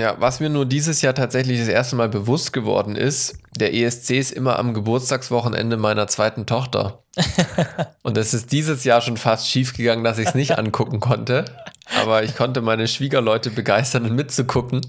[0.00, 4.10] ja, was mir nur dieses Jahr tatsächlich das erste Mal bewusst geworden ist, der ESC
[4.10, 7.02] ist immer am Geburtstagswochenende meiner zweiten Tochter.
[8.02, 11.44] Und es ist dieses Jahr schon fast schief gegangen, dass ich es nicht angucken konnte.
[12.00, 14.82] Aber ich konnte meine Schwiegerleute begeistern, und mitzugucken.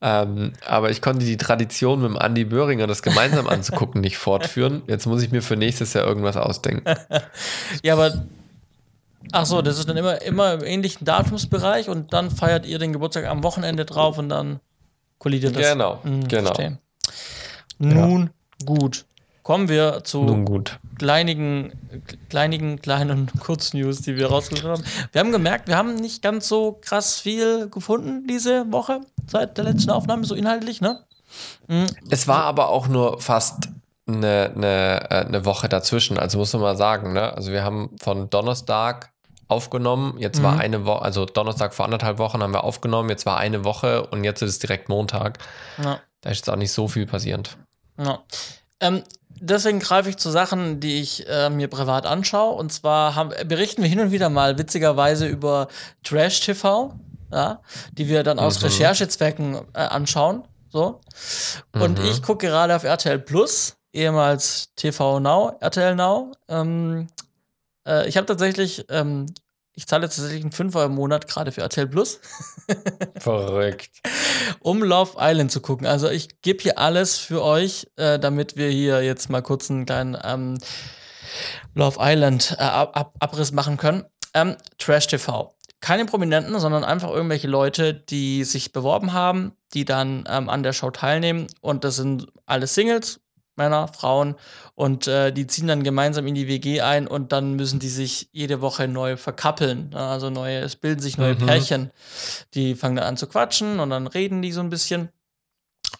[0.00, 4.82] Ähm, aber ich konnte die Tradition mit dem Andi Böhringer, das gemeinsam anzugucken, nicht fortführen.
[4.86, 6.94] Jetzt muss ich mir für nächstes Jahr irgendwas ausdenken.
[7.82, 8.24] Ja, aber.
[9.30, 12.92] Ach so, das ist dann immer, immer im ähnlichen Datumsbereich und dann feiert ihr den
[12.92, 14.60] Geburtstag am Wochenende drauf und dann
[15.18, 15.70] kollidiert das.
[15.72, 16.46] Genau, Hm, genau.
[16.54, 16.78] verstehe.
[17.78, 18.30] Nun
[18.64, 19.04] gut.
[19.42, 20.78] Kommen wir zu Nun gut.
[20.98, 21.72] kleinigen,
[22.28, 24.84] kleinigen, kleinen Kurznews, die wir rausgesucht haben.
[25.10, 29.64] Wir haben gemerkt, wir haben nicht ganz so krass viel gefunden diese Woche seit der
[29.64, 31.00] letzten Aufnahme, so inhaltlich, ne?
[32.10, 33.70] Es war aber auch nur fast
[34.06, 37.34] eine, eine, äh, eine Woche dazwischen, also muss man mal sagen, ne?
[37.34, 39.11] Also wir haben von Donnerstag
[39.52, 43.36] aufgenommen, jetzt war eine Woche, also Donnerstag vor anderthalb Wochen haben wir aufgenommen, jetzt war
[43.36, 45.38] eine Woche und jetzt ist es direkt Montag.
[45.82, 46.00] Ja.
[46.20, 47.56] Da ist jetzt auch nicht so viel passiert.
[47.98, 48.20] Ja.
[48.80, 49.02] Ähm,
[49.40, 52.54] deswegen greife ich zu Sachen, die ich äh, mir privat anschaue.
[52.54, 55.68] Und zwar haben, berichten wir hin und wieder mal witzigerweise über
[56.02, 56.94] Trash TV,
[57.32, 57.60] ja,
[57.92, 60.44] die wir dann aus Recherchezwecken äh, anschauen.
[60.70, 61.00] So.
[61.72, 66.32] Und ich gucke gerade auf RTL Plus, ehemals TV Now, RTL Now.
[66.48, 67.08] Ähm,
[67.86, 69.26] äh, ich habe tatsächlich, ähm,
[69.74, 72.20] ich zahle tatsächlich einen Fünfer im Monat gerade für RTL Plus.
[73.18, 73.90] Verrückt.
[74.60, 75.86] um Love Island zu gucken.
[75.86, 79.86] Also ich gebe hier alles für euch, äh, damit wir hier jetzt mal kurz einen
[79.86, 80.58] kleinen ähm,
[81.74, 84.04] Love Island äh, Ab Ab Abriss machen können.
[84.34, 85.54] Ähm, Trash TV.
[85.80, 90.72] Keine Prominenten, sondern einfach irgendwelche Leute, die sich beworben haben, die dann ähm, an der
[90.72, 91.48] Show teilnehmen.
[91.60, 93.20] Und das sind alles Singles,
[93.56, 94.34] Männer, Frauen.
[94.74, 98.28] Und äh, die ziehen dann gemeinsam in die WG ein und dann müssen die sich
[98.32, 99.90] jede Woche neu verkappeln.
[99.92, 101.46] Ja, Also neue, es bilden sich neue Mhm.
[101.46, 101.90] Pärchen.
[102.54, 105.10] Die fangen dann an zu quatschen und dann reden die so ein bisschen.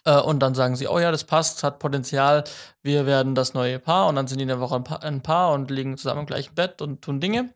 [0.05, 2.43] Äh, und dann sagen sie, oh ja, das passt, hat Potenzial,
[2.81, 4.07] wir werden das neue Paar.
[4.07, 6.25] Und dann sind die in der Woche ein Pa- ein Paar und liegen zusammen im
[6.25, 7.53] gleichen Bett und tun Dinge.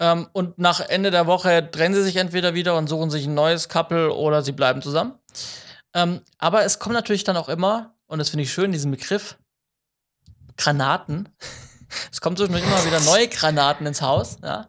[0.00, 3.34] Ähm, und nach Ende der Woche trennen sie sich entweder wieder und suchen sich ein
[3.34, 5.14] neues Couple oder sie bleiben zusammen.
[5.94, 9.38] Ähm, aber es kommt natürlich dann auch immer, und das finde ich schön, diesen Begriff,
[10.56, 11.28] Granaten.
[12.12, 14.68] Es kommt zwischendurch immer wieder neue Granaten ins Haus, ja.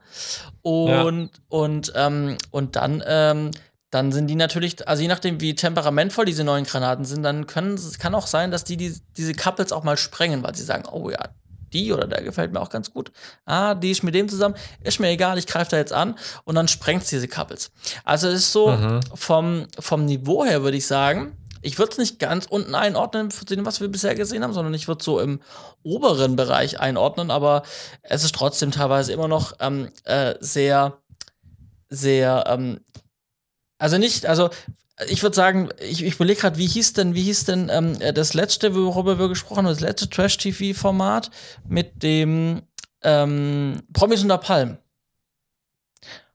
[0.63, 3.51] Und, und, ähm, und dann, ähm,
[3.91, 7.75] dann sind die natürlich, also je nachdem, wie temperamentvoll diese neuen Granaten sind, dann können,
[7.75, 10.85] es kann auch sein, dass die, die diese Couples auch mal sprengen, weil sie sagen,
[10.91, 11.29] oh ja,
[11.73, 13.11] die oder der gefällt mir auch ganz gut.
[13.45, 16.55] Ah, die ist mit dem zusammen, ist mir egal, ich greife da jetzt an und
[16.55, 17.69] dann sprengt diese Couples.
[18.03, 18.99] Also es ist so mhm.
[19.13, 23.45] vom, vom Niveau her, würde ich sagen, ich würde es nicht ganz unten einordnen, für
[23.45, 25.39] dem, was wir bisher gesehen haben, sondern ich würde so im
[25.83, 27.63] oberen Bereich einordnen, aber
[28.01, 30.97] es ist trotzdem teilweise immer noch ähm, äh, sehr,
[31.89, 32.81] sehr, ähm,
[33.77, 34.49] also nicht, also
[35.07, 38.33] ich würde sagen, ich, ich überlege gerade, wie hieß denn, wie hieß denn ähm, das
[38.33, 41.31] letzte, worüber wir gesprochen haben, das letzte Trash-TV-Format
[41.67, 42.61] mit dem
[43.03, 44.77] ähm, Promis unter Palm.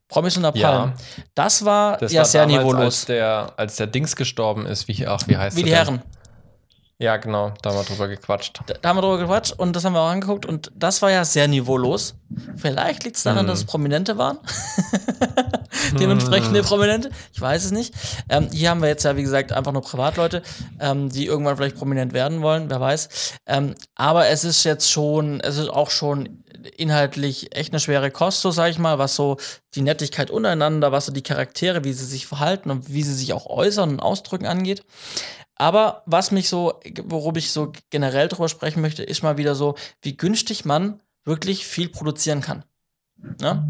[0.08, 0.62] Promis unter Palm.
[0.62, 0.94] Ja.
[1.34, 2.84] Das war das ja war sehr damals, niveaulos.
[2.84, 6.02] Als der, als der Dings gestorben ist, wie, ach, wie heißt Wie die Herren.
[6.98, 8.60] Ja, genau, da haben wir drüber gequatscht.
[8.66, 11.10] Da, da haben wir drüber gequatscht und das haben wir auch angeguckt und das war
[11.10, 12.14] ja sehr niveaulos.
[12.56, 13.48] Vielleicht liegt es daran, Hm.
[13.48, 14.38] dass es Prominente waren.
[16.00, 17.10] Dementsprechende Prominente.
[17.34, 17.92] Ich weiß es nicht.
[18.30, 20.42] Ähm, hier haben wir jetzt ja, wie gesagt, einfach nur Privatleute,
[20.80, 23.08] ähm, die irgendwann vielleicht prominent werden wollen, wer weiß.
[23.46, 26.44] Ähm, aber es ist jetzt schon, es ist auch schon
[26.76, 29.36] inhaltlich echt eine schwere Kost, so sag ich mal, was so
[29.74, 33.32] die Nettigkeit untereinander, was so die Charaktere, wie sie sich verhalten und wie sie sich
[33.32, 34.84] auch äußern und ausdrücken angeht.
[35.54, 39.74] Aber was mich so, worüber ich so generell drüber sprechen möchte, ist mal wieder so,
[40.02, 42.64] wie günstig man wirklich viel produzieren kann.
[43.40, 43.66] Ne?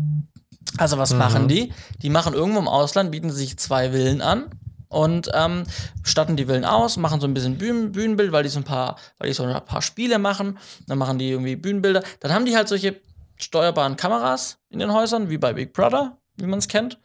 [0.79, 1.19] Also was Mhm.
[1.19, 1.73] machen die?
[2.03, 4.51] Die machen irgendwo im Ausland, bieten sich zwei Villen an
[4.97, 5.65] und ähm,
[6.03, 8.97] statten die Villen aus, machen so ein bisschen Bühnen, Bühnenbild, weil die so ein paar,
[9.19, 10.59] weil die so ein paar Spiele machen.
[10.87, 12.03] Dann machen die irgendwie Bühnenbilder.
[12.21, 12.99] Dann haben die halt solche
[13.37, 16.99] steuerbaren Kameras in den Häusern, wie bei Big Brother, wie man es kennt.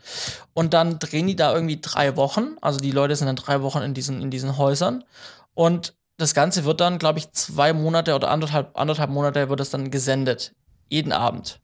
[0.54, 2.56] Und dann drehen die da irgendwie drei Wochen.
[2.62, 5.04] Also die Leute sind dann drei Wochen in diesen, in diesen Häusern.
[5.54, 9.70] Und das Ganze wird dann, glaube ich, zwei Monate oder anderthalb, anderthalb Monate wird es
[9.70, 10.56] dann gesendet.
[10.88, 11.60] Jeden Abend.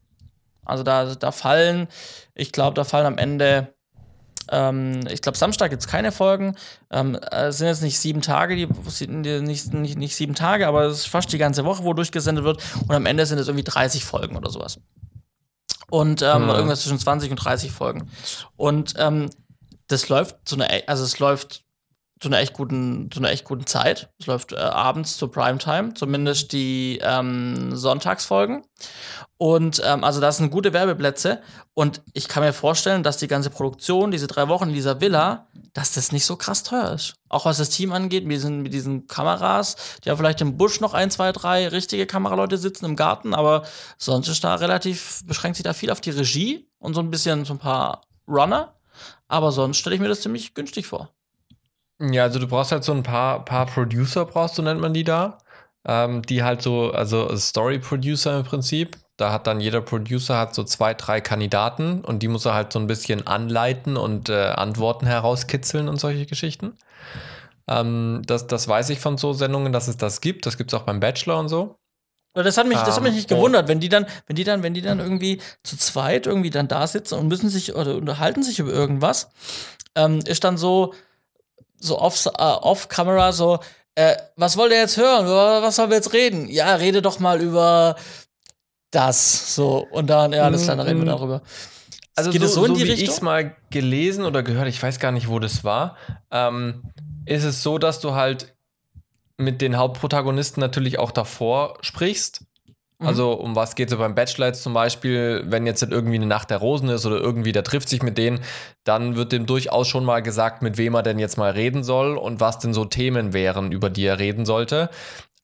[0.62, 1.88] Also da, da fallen,
[2.34, 3.72] ich glaube, da fallen am Ende,
[4.50, 6.56] ähm, ich glaube, Samstag gibt es keine Folgen.
[6.90, 10.98] Ähm, es sind jetzt nicht sieben Tage, die, nicht, nicht, nicht sieben Tage, aber es
[10.98, 12.62] ist fast die ganze Woche, wo durchgesendet wird.
[12.86, 14.80] Und am Ende sind es irgendwie 30 Folgen oder sowas.
[15.90, 16.50] Und ähm, Mhm.
[16.50, 18.10] irgendwas zwischen 20 und 30 Folgen.
[18.56, 19.30] Und ähm,
[19.86, 21.62] das läuft zu einer, e- also es läuft
[22.20, 24.10] zu einer echt guten, zu einer echt guten Zeit.
[24.18, 28.64] Es läuft äh, abends zur Primetime, zumindest die ähm, Sonntagsfolgen.
[29.36, 31.40] Und ähm, also das sind gute Werbeplätze.
[31.74, 35.46] Und ich kann mir vorstellen, dass die ganze Produktion, diese drei Wochen in dieser Villa,
[35.74, 37.14] dass das nicht so krass teuer ist.
[37.28, 39.76] Auch was das Team angeht, mit diesen, mit diesen Kameras.
[40.04, 43.62] Die haben vielleicht im Busch noch ein, zwei, drei richtige Kameraleute sitzen im Garten, aber
[43.96, 47.44] sonst ist da relativ, beschränkt sich da viel auf die Regie und so ein bisschen
[47.44, 48.74] so ein paar Runner.
[49.28, 51.10] Aber sonst stelle ich mir das ziemlich günstig vor.
[52.00, 55.04] Ja, also du brauchst halt so ein paar, paar Producer, brauchst du, nennt man die
[55.04, 55.38] da.
[55.84, 58.96] Ähm, die halt so, also Story Producer im Prinzip.
[59.16, 62.72] Da hat dann jeder Producer hat so zwei, drei Kandidaten und die muss er halt
[62.72, 66.74] so ein bisschen anleiten und äh, Antworten herauskitzeln und solche Geschichten.
[67.68, 70.46] Ähm, das, das weiß ich von so Sendungen, dass es das gibt.
[70.46, 71.76] Das gibt es auch beim Bachelor und so.
[72.34, 74.62] Das hat mich, das hat mich Ähm, nicht gewundert, wenn die dann, wenn die dann,
[74.62, 78.42] wenn die dann irgendwie zu zweit irgendwie dann da sitzen und müssen sich oder unterhalten
[78.42, 79.30] sich über irgendwas,
[79.96, 80.94] ähm, ist dann so,
[81.80, 83.58] so off, äh, off Camera so,
[83.94, 85.26] äh, was wollt ihr jetzt hören?
[85.26, 86.48] Was sollen wir jetzt reden?
[86.48, 87.96] Ja, rede doch mal über
[88.90, 89.54] das.
[89.54, 91.18] So, und dann, ja, alles klar, dann reden wir Mhm.
[91.18, 91.42] darüber.
[92.14, 93.04] Also Geht so, es so in die wie Richtung?
[93.04, 95.96] ich es mal gelesen oder gehört, ich weiß gar nicht, wo das war,
[96.32, 96.82] ähm,
[97.26, 98.54] ist es so, dass du halt
[99.36, 102.42] mit den Hauptprotagonisten natürlich auch davor sprichst.
[102.98, 103.06] Mhm.
[103.06, 106.16] Also um was geht es so beim Bachelor jetzt zum Beispiel, wenn jetzt halt irgendwie
[106.16, 108.40] eine Nacht der Rosen ist oder irgendwie der trifft sich mit denen,
[108.84, 112.16] dann wird dem durchaus schon mal gesagt, mit wem er denn jetzt mal reden soll
[112.16, 114.90] und was denn so Themen wären, über die er reden sollte.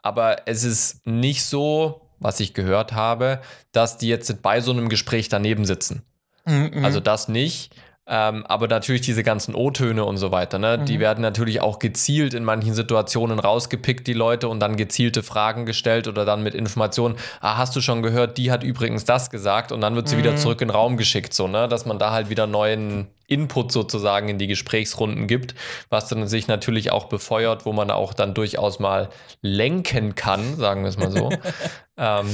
[0.02, 3.40] Aber es ist nicht so, was ich gehört habe,
[3.72, 6.02] dass die jetzt bei so einem Gespräch daneben sitzen.
[6.46, 7.74] Mhm, Also das nicht.
[8.06, 10.78] Ähm, aber natürlich diese ganzen O-Töne und so weiter, ne?
[10.78, 11.00] Die Mhm.
[11.00, 16.06] werden natürlich auch gezielt in manchen Situationen rausgepickt, die Leute, und dann gezielte Fragen gestellt
[16.06, 19.80] oder dann mit Informationen, ah, hast du schon gehört, die hat übrigens das gesagt und
[19.80, 20.36] dann wird sie wieder Mhm.
[20.36, 21.66] zurück in den Raum geschickt, so, ne?
[21.66, 25.54] Dass man da halt wieder neuen Input sozusagen in die Gesprächsrunden gibt,
[25.88, 29.08] was dann sich natürlich auch befeuert, wo man auch dann durchaus mal
[29.40, 31.30] lenken kann, sagen wir es mal so.
[31.96, 32.26] ähm,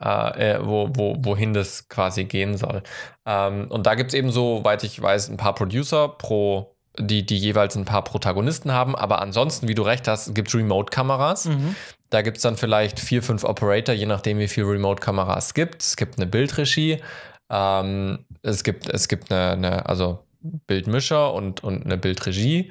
[0.00, 2.82] äh, äh, wo, wo, wohin das quasi gehen soll.
[3.26, 7.24] Ähm, und da gibt es eben so, weit ich weiß, ein paar Producer pro, die,
[7.26, 8.94] die jeweils ein paar Protagonisten haben.
[8.94, 11.46] Aber ansonsten, wie du recht hast, gibt es Remote-Kameras.
[11.46, 11.76] Mhm.
[12.10, 15.82] Da gibt es dann vielleicht vier, fünf Operator, je nachdem, wie viele Remote-Kameras es gibt.
[15.82, 17.00] Es gibt eine Bildregie.
[17.50, 22.70] Ähm, es gibt, es gibt eine, eine, also Bildmischer und, und eine Bildregie.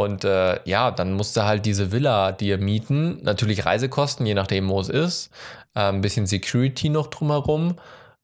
[0.00, 3.18] Und äh, ja, dann musst du halt diese Villa dir mieten.
[3.22, 5.30] Natürlich Reisekosten, je nachdem, wo es ist.
[5.74, 7.76] Äh, ein bisschen Security noch drumherum.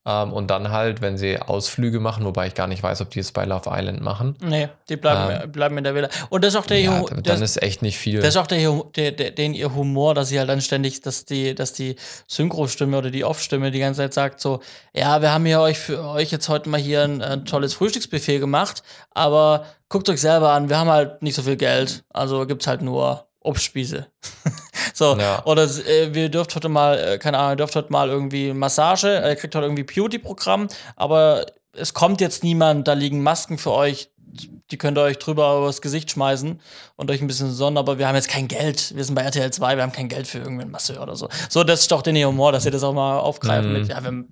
[0.08, 3.18] Ähm, und dann halt, wenn sie Ausflüge machen, wobei ich gar nicht weiß, ob die
[3.18, 4.36] es bei Love Island machen.
[4.40, 6.08] Nee, die bleiben, Ähm, bleiben in der Villa.
[6.30, 8.20] Und das ist auch der, Ja, Hu- dann, ist echt nicht viel.
[8.20, 11.24] das ist auch der, der, der, den ihr Humor, dass sie halt dann ständig, dass
[11.24, 11.96] die, dass die
[12.28, 14.60] Synchro-Stimme oder die Off-Stimme die ganze Zeit sagt so,
[14.94, 18.38] ja, wir haben hier euch für euch jetzt heute mal hier ein, ein tolles Frühstücksbuffet
[18.38, 22.66] gemacht, aber guckt euch selber an, wir haben halt nicht so viel Geld, also gibt's
[22.68, 24.06] halt nur Obstspieße.
[24.94, 25.44] so, Ja.
[25.46, 29.08] oder äh, wir dürft heute mal, äh, keine Ahnung, ihr dürft heute mal irgendwie Massage,
[29.22, 33.72] äh, ihr kriegt heute irgendwie Beauty-Programm, aber es kommt jetzt niemand, da liegen Masken für
[33.72, 34.10] euch,
[34.70, 36.60] die könnt ihr euch drüber übers Gesicht schmeißen
[36.96, 38.94] und euch ein bisschen sonnen, aber wir haben jetzt kein Geld.
[38.96, 41.28] Wir sind bei RTL 2, wir haben kein Geld für irgendeinen Masseur oder so.
[41.48, 44.08] So, das ist doch den Humor, dass ihr das auch mal aufgreifen mit, ja, wir
[44.08, 44.28] haben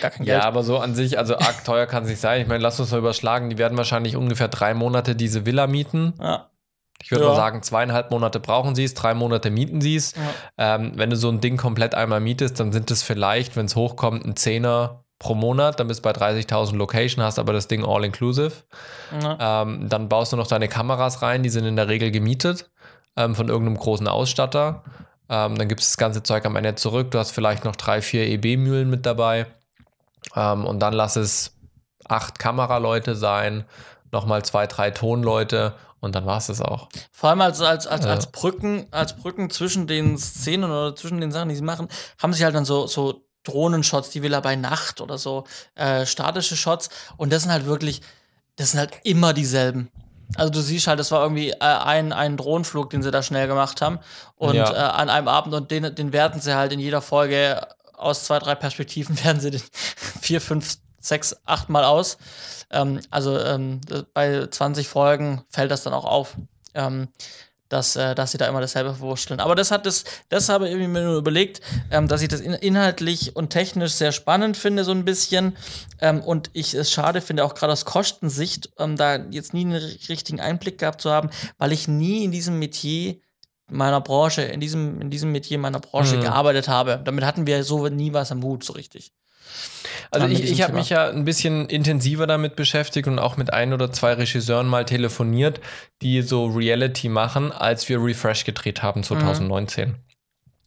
[0.00, 0.28] gar kein Mhm.
[0.28, 0.44] ja, Geld.
[0.44, 2.40] aber so an sich, also arg teuer kann es nicht sein.
[2.42, 6.14] Ich meine, lass uns mal überschlagen, die werden wahrscheinlich ungefähr drei Monate diese Villa mieten.
[6.20, 6.50] Ja.
[7.02, 7.30] Ich würde Ja.
[7.30, 10.14] mal sagen, zweieinhalb Monate brauchen sie es, drei Monate mieten sie es.
[10.58, 13.76] Ähm, wenn du so ein Ding komplett einmal mietest, dann sind es vielleicht, wenn es
[13.76, 15.78] hochkommt, ein Zehner pro Monat.
[15.78, 18.52] Dann bist du bei 30.000 Location, hast aber das Ding all inclusive.
[19.22, 19.62] Ja.
[19.62, 22.70] Ähm, dann baust du noch deine Kameras rein, die sind in der Regel gemietet
[23.16, 24.82] ähm, von irgendeinem großen Ausstatter.
[25.28, 27.10] Ähm, dann gibt es das ganze Zeug am Ende zurück.
[27.10, 29.46] Du hast vielleicht noch drei, vier EB-Mühlen mit dabei.
[30.34, 31.56] Ähm, und dann lass es
[32.08, 33.64] acht Kameraleute sein,
[34.12, 36.88] nochmal zwei, drei Tonleute und dann war es das auch.
[37.12, 38.10] Vor allem als, als, als, Ja.
[38.12, 41.88] als Brücken, als Brücken zwischen den Szenen oder zwischen den Sachen, die sie machen,
[42.22, 45.44] haben sie halt dann so, so Drohnenshots, die Villa bei Nacht oder so,
[45.76, 46.88] äh, statische Shots.
[47.16, 48.02] Und das sind halt wirklich,
[48.56, 49.90] das sind halt immer dieselben.
[50.36, 53.46] Also du siehst halt, das war irgendwie äh, ein, ein Drohnenflug, den sie da schnell
[53.46, 54.00] gemacht haben.
[54.34, 54.72] Und Ja.
[54.72, 57.64] äh, an einem Abend und den, den werten sie halt in jeder Folge
[57.96, 59.62] aus zwei, drei Perspektiven, werden sie den
[60.20, 62.18] vier, fünf, sechs, acht Mal aus.
[62.70, 63.80] Ähm, also ähm,
[64.14, 66.36] bei 20 Folgen fällt das dann auch auf.
[66.74, 67.08] Ähm,
[67.68, 69.40] dass, äh, dass sie da immer dasselbe verwurschteln.
[69.40, 71.60] Aber das hat das, das habe ich mir nur überlegt,
[71.90, 75.56] ähm, dass ich das in, inhaltlich und technisch sehr spannend finde, so ein bisschen.
[76.00, 79.82] Ähm, und ich es schade finde, auch gerade aus Kostensicht, ähm, da jetzt nie einen
[80.08, 83.16] richtigen Einblick gehabt zu haben, weil ich nie in diesem Metier
[83.68, 86.20] meiner Branche, in diesem, in diesem Metier meiner Branche Mhm.
[86.22, 87.00] gearbeitet habe.
[87.04, 89.12] Damit hatten wir so nie was am Hut, so richtig.
[90.10, 93.72] Also ich, ich habe mich ja ein bisschen intensiver damit beschäftigt und auch mit ein
[93.72, 95.60] oder zwei Regisseuren mal telefoniert,
[96.02, 99.96] die so Reality machen, als wir Refresh gedreht haben 2019.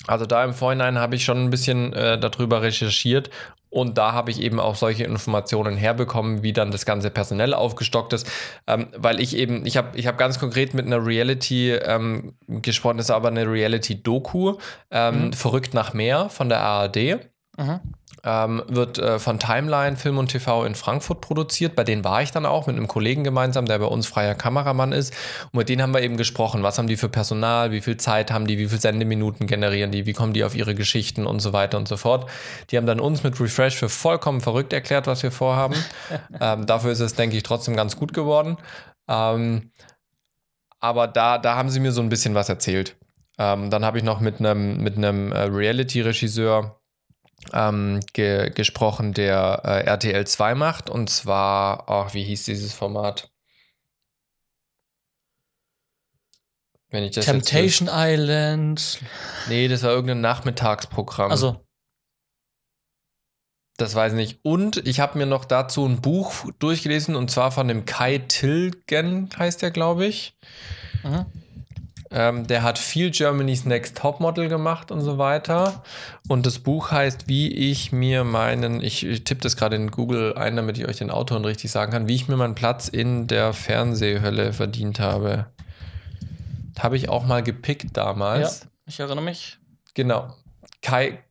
[0.07, 3.29] Also da im Vorhinein habe ich schon ein bisschen äh, darüber recherchiert
[3.69, 8.13] und da habe ich eben auch solche Informationen herbekommen, wie dann das ganze personell aufgestockt
[8.13, 8.29] ist,
[8.65, 12.97] ähm, weil ich eben, ich habe ich hab ganz konkret mit einer Reality ähm, gesprochen,
[12.97, 14.57] das ist aber eine Reality-Doku,
[14.89, 15.33] ähm, Mhm.
[15.33, 17.19] Verrückt nach Meer von der ARD.
[17.57, 17.79] Mhm.
[18.24, 21.76] Ähm, wird äh, von Timeline Film und TV in Frankfurt produziert.
[21.76, 24.91] Bei denen war ich dann auch mit einem Kollegen gemeinsam, der bei uns freier Kameramann
[24.91, 25.13] ist.
[25.51, 26.63] Und mit denen haben wir eben gesprochen.
[26.63, 27.72] Was haben die für Personal?
[27.72, 28.57] Wie viel Zeit haben die?
[28.57, 30.05] Wie viele Sendeminuten generieren die?
[30.05, 32.30] Wie kommen die auf ihre Geschichten und so weiter und so fort?
[32.72, 35.76] Die haben dann uns mit Refresh für vollkommen verrückt erklärt, was wir vorhaben.
[36.41, 38.57] ähm, dafür ist es, denke ich, trotzdem ganz gut geworden.
[39.07, 39.72] Ähm,
[40.80, 42.95] aber da, da haben sie mir so ein bisschen was erzählt.
[43.38, 46.78] Ähm, dann habe ich noch mit einem mit einem äh, Reality-Regisseur
[47.53, 50.89] ähm, ge gesprochen, der äh, RTL 2 macht.
[50.89, 53.31] Und zwar, ach, wie hieß dieses Format?
[56.91, 58.99] Wenn ich das jetzt Temptation Island.
[59.47, 61.29] nee, das war irgendein Nachmittagsprogramm.
[61.29, 61.63] Also,
[63.77, 64.39] Das weiß ich nicht.
[64.41, 69.29] Und ich habe mir noch dazu ein Buch durchgelesen und zwar von dem Kai Tilgen,
[69.37, 70.35] heißt der, glaube ich.
[71.03, 71.25] mhm.
[72.12, 75.84] Ähm, der hat viel Germany's Next Topmodel gemacht und so weiter.
[76.28, 80.36] Und das Buch heißt, wie ich mir meinen, ich, ich tippe das gerade in Google
[80.36, 83.28] ein, damit ich euch den Autoren richtig sagen kann, wie ich mir meinen Platz in
[83.28, 85.47] der Fernsehhölle verdient habe.
[86.80, 88.62] Habe ich auch mal gepickt damals.
[88.62, 89.60] ja, ich erinnere mich.
[89.93, 90.34] Genau.
[90.82, 91.24] Kai,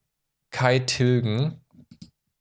[0.51, 1.61] Kai Tilgen.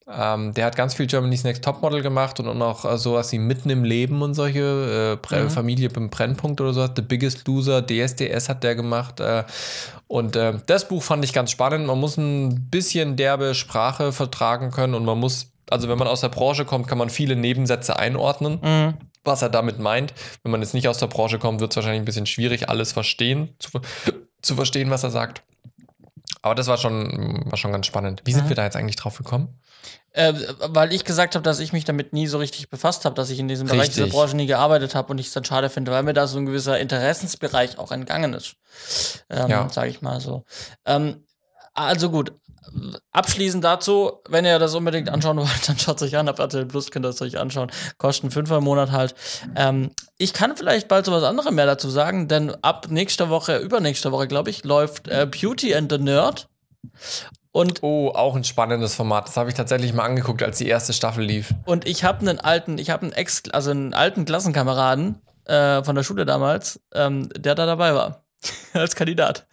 [0.10, 3.39] Ähm, der hat ganz viel Germany's Next Topmodel gemacht und auch noch äh, sowas wie
[3.39, 5.49] Mitten im Leben und solche äh, Mhm.
[5.49, 6.91] Familie beim Brennpunkt oder sowas.
[6.95, 9.20] The Biggest Loser, DSDS hat der gemacht.
[9.20, 9.43] Äh,
[10.08, 11.86] und äh, das Buch fand ich ganz spannend.
[11.88, 16.22] Man muss ein bisschen derbe Sprache vertragen können und man muss, also wenn man aus
[16.22, 18.93] der Branche kommt, kann man viele Nebensätze einordnen Mhm.
[19.26, 20.14] was er damit meint.
[20.43, 22.93] Wenn man jetzt nicht aus der Branche kommt, wird es wahrscheinlich ein bisschen schwierig, alles
[22.93, 23.82] verstehen, zu,
[24.41, 25.43] zu verstehen, was er sagt.
[26.42, 28.22] Aber das war schon, war schon ganz spannend.
[28.26, 28.50] Wie sind Mhm.
[28.50, 29.60] wir da jetzt eigentlich drauf gekommen?
[30.12, 30.34] Äh,
[30.70, 33.40] weil ich gesagt habe, dass ich mich damit nie so richtig befasst habe, dass ich
[33.40, 34.06] in diesem Bereich Richtig.
[34.06, 36.38] dieser Branche nie gearbeitet habe und ich es dann schade finde, weil mir da so
[36.40, 38.56] ein gewisser Interessensbereich auch entgangen ist.
[39.30, 39.70] Ähm, Ja.
[39.70, 40.44] Sage ich mal so.
[40.86, 41.24] Ähm,
[41.78, 42.34] also gut.
[43.12, 46.28] Abschließend dazu, wenn ihr das unbedingt anschauen wollt, dann schaut es euch an.
[46.28, 47.72] Ab RTL Plus könnt ihr es euch anschauen.
[47.98, 49.16] Kosten 5 im Monat halt.
[49.56, 53.58] Ähm, ich kann vielleicht bald so was anderes mehr dazu sagen, denn ab nächster Woche,
[53.58, 56.50] übernächster Woche, glaube ich, läuft äh, Beauty and the Nerd.
[57.52, 59.28] Und, Oh, auch ein spannendes Format.
[59.28, 61.54] Das habe ich tatsächlich mal angeguckt, als die erste Staffel lief.
[61.66, 65.96] und ich habe einen alten, ich habe einen Ex, also einen alten Klassenkameraden äh, von
[65.96, 68.24] der Schule damals, ähm, der da dabei war.
[68.74, 69.48] Als Kandidat.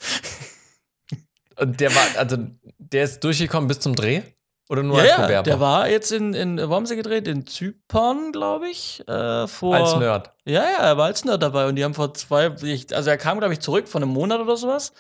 [1.59, 2.37] Und der war, also,
[2.79, 4.23] der ist durchgekommen bis zum Dreh?
[4.71, 5.43] Oder nur Ja, als ja, Bewerber?
[5.43, 7.29] der war jetzt in, in wo haben sie gedreht?
[7.29, 9.07] In Zypern, glaube ich.
[9.07, 10.33] Äh, vor, als Nerd.
[10.47, 12.51] Ja, ja, er war als Nerd dabei und die haben vor zwei,
[12.93, 14.93] also er kam, glaube ich, zurück von einem Monat oder sowas.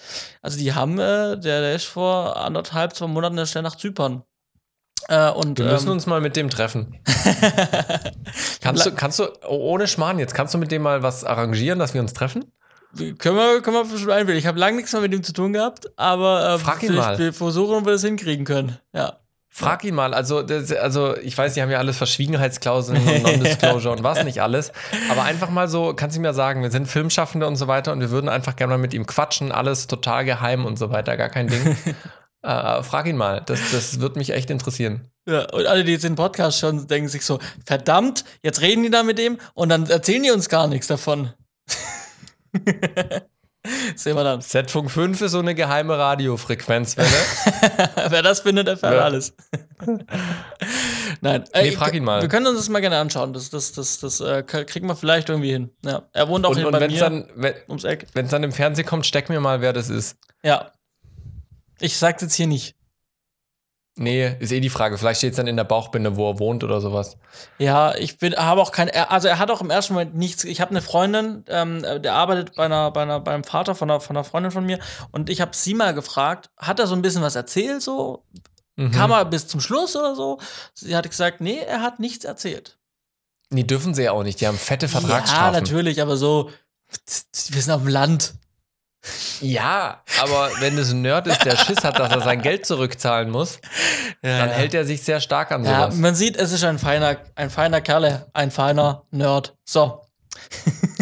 [0.42, 4.22] Also die haben, äh, der, der ist vor anderthalb, zwei Monaten schnell nach Zypern.
[5.08, 7.00] Äh, und, Wir müssen ähm, uns mal mit dem treffen.
[8.60, 11.78] kannst, du, kannst du, oh, ohne Schmarrn jetzt, kannst du mit dem mal was arrangieren,
[11.78, 12.44] dass wir uns treffen?
[12.94, 14.38] Können wir, können wir bestimmt einwählen.
[14.38, 17.18] Ich habe lange nichts mehr mit ihm zu tun gehabt, aber äh, Frag ihn mal.
[17.18, 18.78] Wir versuchen, ob wir das hinkriegen können.
[18.92, 19.18] Ja.
[19.56, 20.14] Frag ihn mal.
[20.14, 24.42] Also, das, also ich weiß, die haben ja alles Verschwiegenheitsklauseln und Non-Disclosure und was nicht
[24.42, 24.72] alles.
[25.08, 28.00] Aber einfach mal so, kannst du mir sagen, wir sind Filmschaffende und so weiter und
[28.00, 31.28] wir würden einfach gerne mal mit ihm quatschen, alles total geheim und so weiter, gar
[31.28, 31.76] kein Ding.
[32.42, 33.42] äh, frag ihn mal.
[33.46, 35.08] Das, das wird mich echt interessieren.
[35.24, 38.90] Ja, und alle, die jetzt den Podcast schon denken sich so, verdammt, jetzt reden die
[38.90, 41.32] da mit dem und dann erzählen die uns gar nichts davon.
[43.96, 44.42] Sehen wir dann.
[44.42, 47.08] Z-Funk 5 ist so eine geheime Radiofrequenzwelle.
[48.10, 49.00] Wer das findet, erfährt Ja.
[49.04, 49.34] alles.
[51.22, 52.20] Nein, Nee, frag ihn mal.
[52.20, 53.32] Wir können uns das mal gerne anschauen.
[53.32, 55.70] Das, das, das, das äh, kriegen wir vielleicht irgendwie hin.
[55.82, 56.02] Ja.
[56.12, 58.06] Er wohnt auch und hier und bei wenn es mir dann, wenn ums Eck.
[58.12, 60.18] es dann im Fernsehen kommt, steck mir mal, wer das ist.
[60.42, 60.70] Ja.
[61.80, 62.76] Ich sag's jetzt hier nicht.
[63.96, 64.98] Nee, ist eh die Frage.
[64.98, 67.16] Vielleicht steht es dann in der Bauchbinde, wo er wohnt oder sowas.
[67.58, 70.42] Ja, ich bin, habe auch kein, also er hat auch im ersten Moment nichts.
[70.42, 73.88] Ich habe eine Freundin, ähm, äh, der arbeitet bei einer, bei einer, beim Vater von
[73.88, 74.80] einer, von einer Freundin von mir
[75.12, 78.24] und ich habe sie mal gefragt, hat er so ein bisschen was erzählt so?
[78.74, 78.90] Mhm.
[78.90, 80.38] Kam er bis zum Schluss oder so?
[80.74, 82.76] Sie hat gesagt, nee, er hat nichts erzählt.
[83.50, 84.40] Nee, dürfen sie ja auch nicht.
[84.40, 85.52] Die haben fette Ja, Vertragsstrafen.
[85.52, 86.50] natürlich, aber so,
[87.50, 88.34] wir sind auf dem Land.
[89.40, 93.30] Ja, aber wenn es ein Nerd ist, der Schiss hat, dass er sein Geld zurückzahlen
[93.30, 93.58] muss,
[94.22, 95.96] dann hält er sich sehr stark an Ja, sowas.
[95.96, 99.54] man sieht, es ist ein feiner, ein feiner Kerle, ein feiner Nerd.
[99.64, 100.00] So.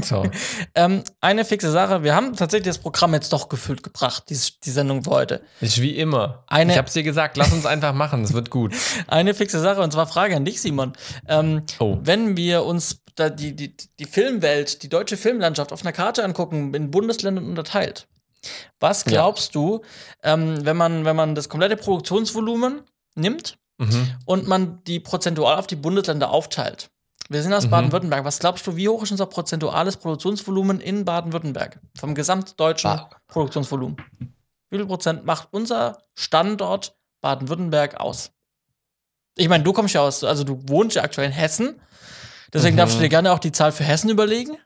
[0.04, 0.24] So.
[0.74, 4.70] Ähm, eine fixe Sache, wir haben tatsächlich das Programm jetzt doch gefüllt gebracht, die, die
[4.70, 5.42] Sendung für heute.
[5.60, 6.44] Ist wie immer.
[6.48, 8.74] Eine- ich hab's dir gesagt, lass uns einfach machen, es wird gut.
[9.06, 10.94] Eine fixe Sache, und zwar Frage an dich, Simon.
[11.28, 11.98] Ähm, Oh.
[12.02, 16.72] Wenn wir uns da die, die, die Filmwelt, die deutsche Filmlandschaft auf einer Karte angucken,
[16.74, 18.08] in Bundesländern unterteilt,
[18.80, 19.82] was glaubst du,
[20.22, 22.82] ähm, wenn, man, wenn man das komplette Produktionsvolumen
[23.14, 24.14] nimmt Mhm.
[24.26, 26.90] und man die prozentual auf die Bundesländer aufteilt?
[27.28, 27.70] Wir sind aus Mhm.
[27.70, 28.24] Baden-Württemberg.
[28.24, 31.80] Was glaubst du, wie hoch ist unser prozentuales Produktionsvolumen in Baden-Württemberg?
[31.98, 33.10] Vom gesamtdeutschen Ah.
[33.28, 33.96] Produktionsvolumen.
[34.70, 38.32] Wie viel Prozent macht unser Standort Baden-Württemberg aus?
[39.36, 41.80] Ich meine, du kommst ja aus, also du wohnst ja aktuell in Hessen.
[42.52, 42.78] Deswegen Mhm.
[42.78, 44.56] darfst du dir gerne auch die Zahl für Hessen überlegen.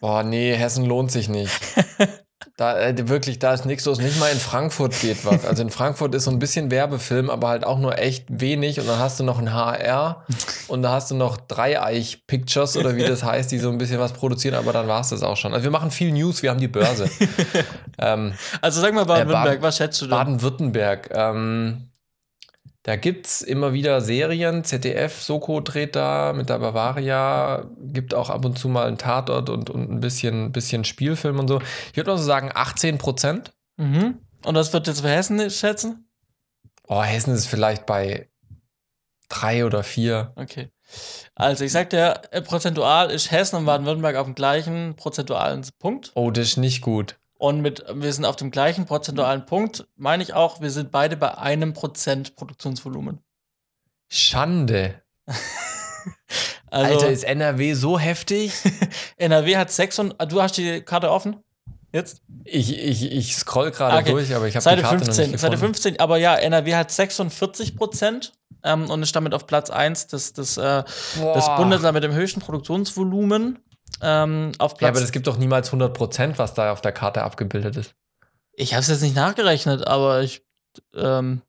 [0.00, 1.52] Boah, nee, Hessen lohnt sich nicht.
[2.56, 3.98] Da, äh, wirklich, da ist nichts los.
[4.00, 5.46] Nicht mal in Frankfurt geht was.
[5.46, 8.78] Also in Frankfurt ist so ein bisschen Werbefilm, aber halt auch nur echt wenig.
[8.80, 10.24] Und dann hast du noch ein HR
[10.68, 13.98] und da hast du noch Dreieich Pictures oder wie das heißt, die so ein bisschen
[13.98, 15.52] was produzieren, aber dann war es das auch schon.
[15.54, 17.10] Also wir machen viel News, wir haben die Börse.
[17.98, 20.10] ähm, Also sag mal Baden-Württemberg, Baden- was schätzt du denn?
[20.16, 21.10] Baden-Württemberg.
[21.14, 21.89] Ähm,
[22.82, 24.64] da gibt es immer wieder Serien.
[24.64, 27.66] ZDF, Soko dreht da mit der Bavaria.
[27.78, 31.48] Gibt auch ab und zu mal einen Tatort und, und ein bisschen, bisschen Spielfilm und
[31.48, 31.60] so.
[31.90, 33.52] Ich würde mal so sagen 18 Prozent.
[33.76, 34.18] Mhm.
[34.44, 36.08] Und das wird jetzt für Hessen schätzen?
[36.88, 38.30] Oh, Hessen ist vielleicht bei
[39.28, 40.32] drei oder vier.
[40.36, 40.70] Okay.
[41.34, 46.12] Also ich sag dir, äh, prozentual ist Hessen und Baden-Württemberg auf dem gleichen prozentualen Punkt.
[46.14, 47.19] Oh, das ist nicht gut.
[47.40, 51.16] Und mit, wir sind auf dem gleichen prozentualen Punkt, meine ich auch, wir sind beide
[51.16, 53.20] bei einem Prozent Produktionsvolumen.
[54.08, 55.02] Schande.
[56.72, 58.52] Also Alter, ist NRW so heftig?
[59.16, 61.42] NRW hat 600, du hast die Karte offen?
[61.92, 62.22] Jetzt?
[62.44, 64.12] Ich, ich, ich scroll gerade Okay.
[64.12, 65.74] durch, aber ich habe die Seite Karte 15, noch nicht Seite gefunden.
[65.74, 70.32] 15, aber ja, NRW hat 46 Prozent ähm, und ist damit auf Platz 1 des,
[70.32, 71.56] des, äh, das Boah.
[71.56, 73.58] Bundesland mit dem höchsten Produktionsvolumen.
[74.02, 76.92] Ähm, auf Platz Ja, aber das gibt doch niemals 100 Prozent, was da auf der
[76.92, 77.94] Karte abgebildet ist.
[78.52, 80.42] Ich habe es jetzt nicht nachgerechnet, aber ich.
[80.94, 81.42] Ähm,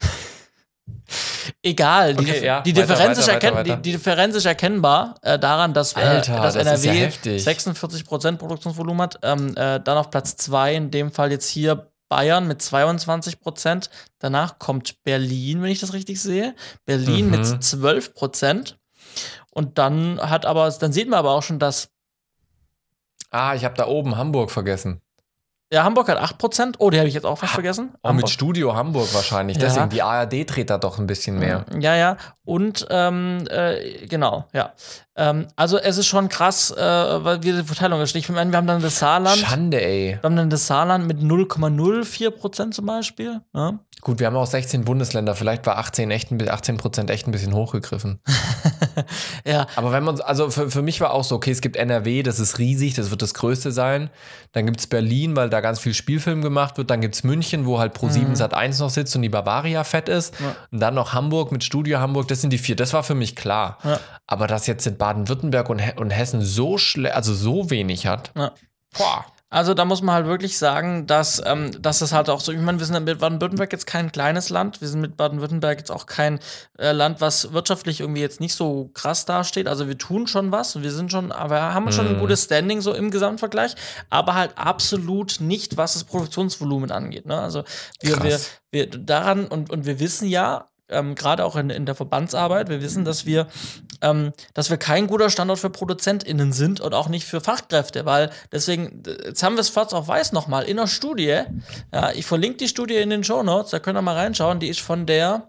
[1.62, 3.82] egal, die, Okay, ja, die, weiter, Differenz ist weiter, erkenn- weiter, die, weiter.
[3.82, 7.46] die Differenz ist erkennbar äh, daran, dass, äh, Alter, dass das ja NRW heftig.
[7.46, 9.18] 46% Produktionsvolumen hat.
[9.22, 13.88] Ähm, äh, dann auf Platz 2, in dem Fall jetzt hier Bayern mit 22%.
[14.18, 16.54] Danach kommt Berlin, wenn ich das richtig sehe.
[16.84, 17.30] Berlin Mhm.
[17.32, 18.76] mit 12%.
[19.56, 21.88] Und dann hat aber, dann sieht man aber auch schon, dass
[23.30, 25.00] Ah, ich habe da oben Hamburg vergessen.
[25.72, 26.74] ja, Hamburg hat 8%.
[26.78, 27.94] Oh, die habe ich jetzt auch fast vergessen.
[28.02, 28.28] Auch mit.
[28.28, 29.56] Studio Hamburg wahrscheinlich.
[29.56, 29.62] Ja.
[29.64, 31.64] Deswegen, die ARD dreht da doch ein bisschen mehr.
[31.80, 32.18] Ja, ja.
[32.44, 34.74] Und ähm, äh, genau, ja.
[35.18, 38.14] Ähm, also es ist schon krass, äh, weil wir die Verteilung ist.
[38.14, 39.38] Ich meine, wir haben dann das Saarland.
[39.38, 40.10] Schande, ey.
[40.20, 43.40] Wir haben dann das Saarland mit 0,04 Prozent zum Beispiel.
[43.54, 43.78] Ja.
[44.02, 45.34] Gut, wir haben auch 16 Bundesländer.
[45.34, 48.20] Vielleicht war 18 echt, ein bi- 18 Prozent echt ein bisschen hochgegriffen.
[49.46, 52.22] ja, Aber wenn man, also für, für mich war auch so, okay, es gibt NRW,
[52.22, 54.10] das ist riesig, das wird das größte sein.
[54.52, 56.90] Dann gibt es Berlin, weil da ganz viel Spielfilm gemacht wird.
[56.90, 60.08] Dann gibt es München, wo halt Pro7 Sat 1 noch sitzt und die Bavaria fett
[60.08, 60.34] ist.
[60.40, 60.54] Ja.
[60.70, 62.76] Und dann noch Hamburg mit Studio Hamburg, das sind die vier.
[62.76, 63.78] Das war für mich klar.
[63.82, 63.98] Ja.
[64.26, 68.32] Aber dass jetzt in Baden-Württemberg und, und Hessen so schle also so wenig hat.
[68.36, 68.52] Ja.
[68.98, 69.24] Boah.
[69.48, 72.58] Also da muss man halt wirklich sagen, dass, ähm, dass es halt auch so, ich
[72.58, 76.06] meine, wir sind mit Baden-Württemberg jetzt kein kleines Land, wir sind mit Baden-Württemberg jetzt auch
[76.06, 76.40] kein
[76.78, 79.68] äh, Land, was wirtschaftlich irgendwie jetzt nicht so krass dasteht.
[79.68, 82.20] Also wir tun schon was und wir sind schon, aber wir haben schon ein Mhm.
[82.20, 83.76] gutes Standing so im Gesamtvergleich,
[84.10, 87.26] aber halt absolut nicht, was das Produktionsvolumen angeht.
[87.26, 87.40] Ne?
[87.40, 87.62] Also
[88.00, 88.40] wir, wir,
[88.72, 92.82] wir daran und, und wir wissen ja, ähm, gerade auch in, in der Verbandsarbeit, wir
[92.82, 93.46] wissen, dass wir,
[94.02, 98.30] ähm, dass wir kein guter Standort für ProduzentInnen sind und auch nicht für Fachkräfte, weil
[98.52, 101.42] deswegen, jetzt haben wir es schwarz auf weiß nochmal in der Studie,
[101.92, 104.68] ja, ich verlinke die Studie in den Show Notes, da könnt ihr mal reinschauen, die
[104.68, 105.48] ist von der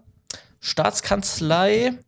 [0.60, 1.98] Staatskanzlei,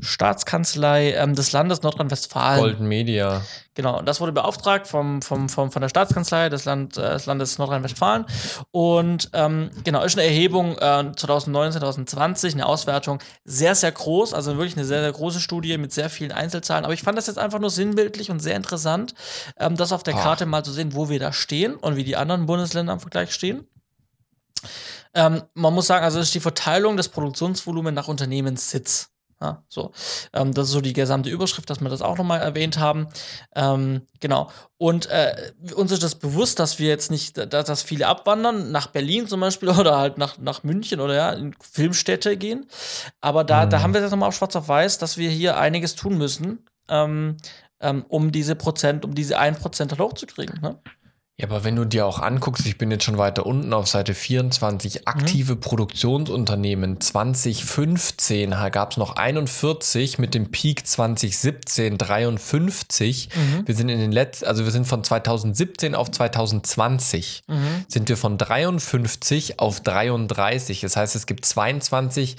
[0.00, 2.60] Staatskanzlei ähm, des Landes Nordrhein-Westfalen.
[2.60, 3.42] Golden Media.
[3.74, 7.26] Genau, und das wurde beauftragt vom, vom, vom, von der Staatskanzlei des, Land, äh, des
[7.26, 8.26] Landes Nordrhein-Westfalen.
[8.70, 14.56] Und ähm, genau, ist eine Erhebung äh, 2019, 2020, eine Auswertung, sehr, sehr groß, also
[14.56, 16.84] wirklich eine sehr, sehr große Studie mit sehr vielen Einzelzahlen.
[16.84, 19.14] Aber ich fand das jetzt einfach nur sinnbildlich und sehr interessant,
[19.58, 20.22] ähm, das auf der Ah.
[20.22, 23.32] Karte mal zu sehen, wo wir da stehen und wie die anderen Bundesländer im Vergleich
[23.32, 23.66] stehen.
[25.14, 29.10] Ähm, man muss sagen, also ist die Verteilung des Produktionsvolumens nach Unternehmenssitz.
[29.42, 29.92] Ja, so.
[30.34, 33.08] Ähm, das ist so die gesamte Überschrift, dass wir das auch nochmal erwähnt haben.
[33.54, 34.50] Ähm, genau.
[34.76, 38.88] Und äh, uns ist das bewusst, dass wir jetzt nicht, dass, dass viele abwandern, nach
[38.88, 42.66] Berlin zum Beispiel oder halt nach, nach München oder ja, in Filmstädte gehen.
[43.22, 43.82] Aber da, da Mhm.
[43.82, 47.38] haben wir jetzt nochmal auf schwarz auf weiß, dass wir hier einiges tun müssen, ähm,
[47.80, 50.60] ähm, um diese Prozent, um diese 1% halt hochzukriegen.
[50.60, 50.78] Ne?
[51.40, 54.12] Ja, aber wenn du dir auch anguckst, ich bin jetzt schon weiter unten auf Seite
[54.14, 63.30] 24, aktive Produktionsunternehmen 2015 gab es noch 41 mit dem Peak 2017 53.
[63.34, 63.66] Mhm.
[63.66, 67.84] Wir sind in den letzten, also wir sind von 2017 auf 2020 Mhm.
[67.88, 70.82] sind wir von 53 auf 33.
[70.82, 72.36] Das heißt, es gibt 22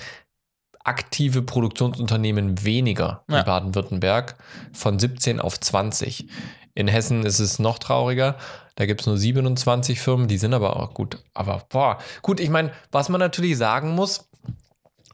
[0.84, 3.40] aktive Produktionsunternehmen weniger Ja.
[3.40, 4.36] in Baden-Württemberg
[4.74, 6.28] von 17 auf 20.
[6.74, 8.38] In Hessen ist es noch trauriger.
[8.82, 11.20] Da gibt es nur 27 Firmen, die sind aber auch gut.
[11.36, 14.31] Aber boah, gut, ich meine, was man natürlich sagen muss,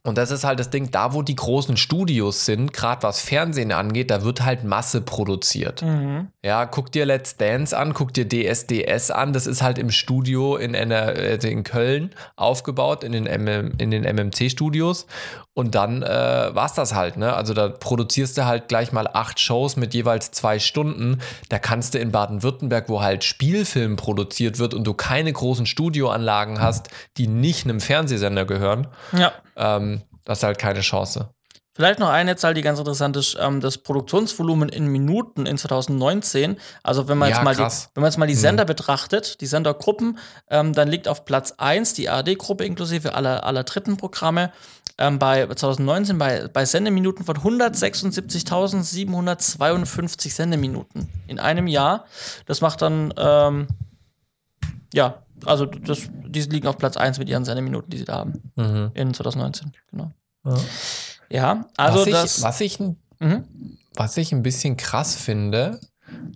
[0.07, 3.73] und das ist halt das Ding, da wo die großen Studios sind, gerade was Fernsehen
[3.73, 5.81] angeht, da wird halt Masse produziert.
[5.81, 6.29] Mhm.
[6.45, 9.33] Ja, guck dir Let's Dance an, guck dir DSDS an.
[9.33, 13.91] Das ist halt im Studio in, einer, äh, in Köln aufgebaut, in den, MM, in
[13.91, 15.07] den MMC-Studios.
[15.53, 17.33] Und dann äh, war's das halt, ne?
[17.33, 21.19] Also da produzierst du halt gleich mal acht Shows mit jeweils zwei Stunden.
[21.49, 26.61] Da kannst du in Baden-Württemberg, wo halt Spielfilm produziert wird und du keine großen Studioanlagen
[26.61, 26.87] hast,
[27.17, 29.33] die nicht einem Fernsehsender gehören, Ja.
[29.57, 31.29] Ähm, das ist halt keine Chance.
[31.77, 36.57] Vielleicht noch eine Zahl, die ganz interessant ist, ähm, das Produktionsvolumen in Minuten in 2019.
[36.81, 38.39] Also wenn man, Ja, jetzt, mal die, wenn man jetzt mal die Mhm.
[38.39, 40.17] Sender betrachtet, die Sendergruppen,
[40.49, 44.51] ähm, dann liegt auf Platz 1 die ARD-Gruppe inklusive aller, aller dritten Programme
[44.97, 52.05] ähm, bei 2019 bei, bei Sendeminuten von 176.752 Sendeminuten in einem Jahr.
[52.47, 53.67] Das macht dann, ähm,
[54.95, 58.51] ja, also das, die liegen auf Platz 1 mit ihren Sendeminuten, die sie da haben
[58.55, 58.91] Mhm.
[58.93, 59.71] in 2019.
[59.91, 60.11] Genau.
[60.45, 60.57] Ja.
[61.29, 62.41] Ja, also was, ich, das.
[62.41, 63.43] was, ich, ein- Mhm.
[63.95, 65.79] was ich ein bisschen krass finde,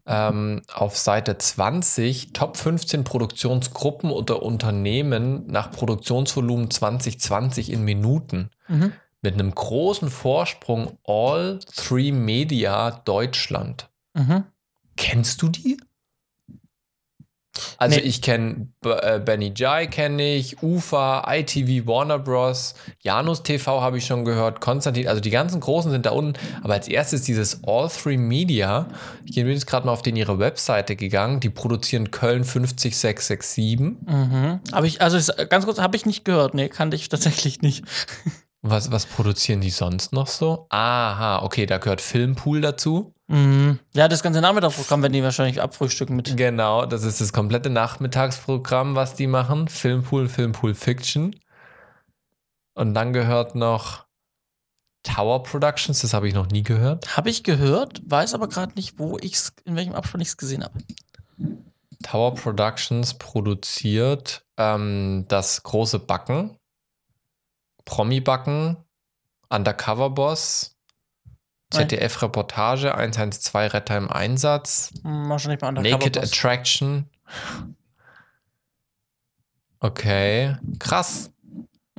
[0.06, 8.50] ähm, auf Seite 20 Top 15 Produktionsgruppen oder Unternehmen nach Produktionsvolumen 2020 in Minuten.
[8.68, 8.92] Mhm.
[9.22, 13.90] Mit einem großen Vorsprung All Three Media Deutschland.
[14.14, 14.44] Mhm.
[14.98, 15.78] Kennst du die?
[17.78, 18.04] Also Nee.
[18.04, 24.06] ich kenne äh, Benny Jai kenne ich, UFA, ITV, Warner Bros, Janus TV habe ich
[24.06, 26.40] schon gehört, Konstantin, also die ganzen Großen sind da unten.
[26.64, 28.88] Aber als erstes dieses All Three Media.
[29.26, 31.40] Ich bin jetzt gerade mal auf den ihre Webseite gegangen.
[31.40, 33.80] Die produzieren Köln 50667.
[33.80, 34.60] Mhm.
[34.72, 36.54] Aber ich, also ganz kurz, habe ich nicht gehört.
[36.54, 37.84] Nee, kannte ich tatsächlich nicht.
[38.64, 40.68] Was, was produzieren die sonst noch so?
[40.70, 43.14] Aha, okay, da gehört Filmpool dazu.
[43.28, 43.80] Mhm.
[43.94, 46.38] Ja, das ganze Nachmittagsprogramm werden die wahrscheinlich abfrühstücken mit.
[46.38, 49.68] Genau, das ist das komplette Nachmittagsprogramm, was die machen.
[49.68, 51.36] Filmpool, Filmpool Fiction.
[52.74, 54.06] Und dann gehört noch
[55.04, 57.18] Tower Productions, das habe ich noch nie gehört.
[57.18, 60.64] Habe ich gehört, weiß aber gerade nicht, wo ich's, in welchem Abspann ich es gesehen
[60.64, 60.78] habe.
[62.04, 66.58] Tower Productions produziert ähm, das große Backen,
[67.92, 68.78] Promi-Backen,
[69.50, 70.78] Undercover Boss,
[71.74, 74.94] ZDF-Reportage, 112 Retter im Einsatz.
[75.04, 76.32] Hm, Naked Undercover-Boss.
[76.32, 77.10] Attraction.
[79.82, 81.34] Okay, krass.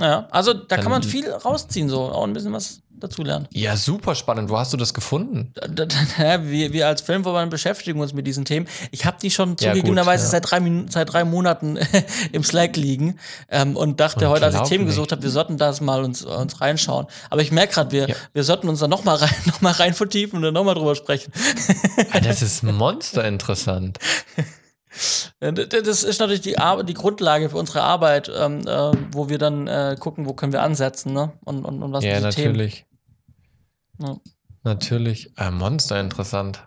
[0.01, 3.49] Ja, also da kann man viel rausziehen, so auch ein bisschen was dazulernen.
[3.53, 4.49] Ja, super spannend.
[4.49, 5.53] Wo hast du das gefunden?
[5.55, 8.67] Da- da- wir, wir als Filmverband beschäftigen uns mit diesen Themen.
[8.93, 10.31] Ich habe die schon Ja, zugegebenerweise ja.
[10.31, 11.79] seit, drei seit drei Monaten
[12.33, 13.19] im Slack liegen
[13.51, 14.87] ähm, und dachte heute, als ich Themen Unglaublich.
[14.97, 17.07] gesucht habe, wir sollten das mal uns, uns reinschauen.
[17.29, 18.15] Aber ich merke gerade, wir, Ja.
[18.33, 21.33] wir sollten uns da nochmal rein, noch mal rein vertiefen und dann nochmal drüber sprechen.
[22.13, 23.25] Ah, das ist monster
[25.41, 29.39] d- Das ist natürlich die, Ar die Grundlage für unsere Arbeit, ähm, äh, wo wir
[29.39, 31.33] dann äh, gucken, wo können wir ansetzen ne?
[31.45, 32.49] und, und, und was Ja, sind die Themen.
[32.53, 32.87] natürlich.
[33.99, 34.17] Ja.
[34.65, 35.33] Natürlich.
[35.39, 36.63] Äh, monster interessant.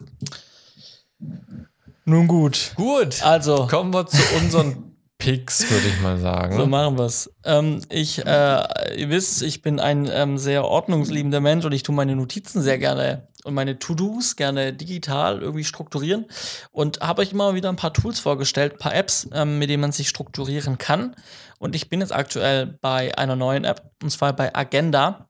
[2.06, 2.74] Nun gut.
[2.76, 3.24] Gut.
[3.24, 6.58] Also, Kommen wir zu unseren Picks, würde ich mal sagen.
[6.58, 7.32] So machen wir's.
[7.46, 8.64] Ähm, ich, äh,
[8.98, 12.78] ihr wisst, ich bin ein ähm, sehr ordnungsliebender Mensch und ich tue meine Notizen sehr
[12.78, 16.26] gerne und meine To-Dos gerne digital irgendwie strukturieren
[16.72, 19.82] und habe euch immer wieder ein paar Tools vorgestellt, ein paar Apps, ähm, mit denen
[19.82, 21.16] man sich strukturieren kann.
[21.60, 25.30] Und ich bin jetzt aktuell bei einer neuen App und zwar bei Agenda.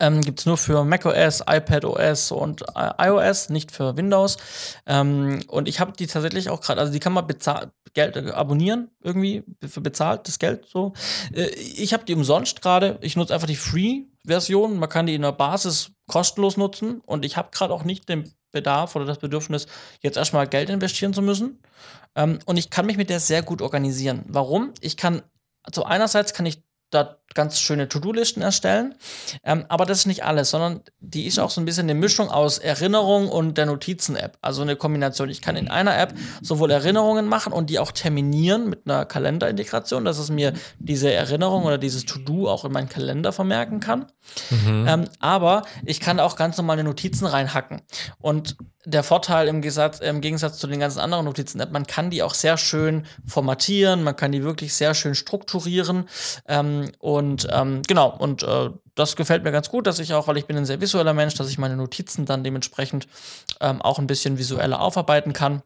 [0.00, 4.38] Ähm, Gibt es nur für macOS, iPadOS und äh, iOS, nicht für Windows.
[4.86, 8.30] Ähm, und ich habe die tatsächlich auch gerade, also die kann man bezahlt, Geld äh,
[8.30, 10.94] abonnieren, irgendwie, für bezahltes Geld so.
[11.34, 12.98] Äh, ich habe die umsonst gerade.
[13.02, 14.78] Ich nutze einfach die Free-Version.
[14.78, 17.00] Man kann die in der Basis kostenlos nutzen.
[17.06, 19.66] Und ich habe gerade auch nicht den Bedarf oder das Bedürfnis,
[20.02, 21.62] jetzt erstmal Geld investieren zu müssen.
[22.16, 24.24] Ähm, und ich kann mich mit der sehr gut organisieren.
[24.28, 24.72] Warum?
[24.80, 25.22] Ich kann,
[25.62, 28.94] also einerseits kann ich da ganz schöne To-Do-Listen erstellen.
[29.44, 32.28] Ähm, aber das ist nicht alles, sondern die ist auch so ein bisschen eine Mischung
[32.28, 34.36] aus Erinnerung und der Notizen-App.
[34.40, 35.28] Also eine Kombination.
[35.30, 36.12] Ich kann in einer App
[36.42, 41.64] sowohl Erinnerungen machen und die auch terminieren mit einer Kalenderintegration, dass es mir diese Erinnerung
[41.64, 44.06] oder dieses To-Do auch in meinen Kalender vermerken kann.
[44.88, 47.82] Ähm, aber ich kann auch ganz normale Notizen reinhacken.
[48.18, 52.22] Und der Vorteil im Gegensatz, im Gegensatz zu den ganzen anderen Notizen-App, man kann die
[52.22, 56.08] auch sehr schön formatieren, man kann die wirklich sehr schön strukturieren.
[56.48, 60.36] Ähm, und ähm, genau, und äh, das gefällt mir ganz gut, dass ich auch, weil
[60.36, 63.08] ich bin ein sehr visueller Mensch, dass ich meine Notizen dann dementsprechend
[63.60, 65.62] ähm, auch ein bisschen visueller aufarbeiten kann.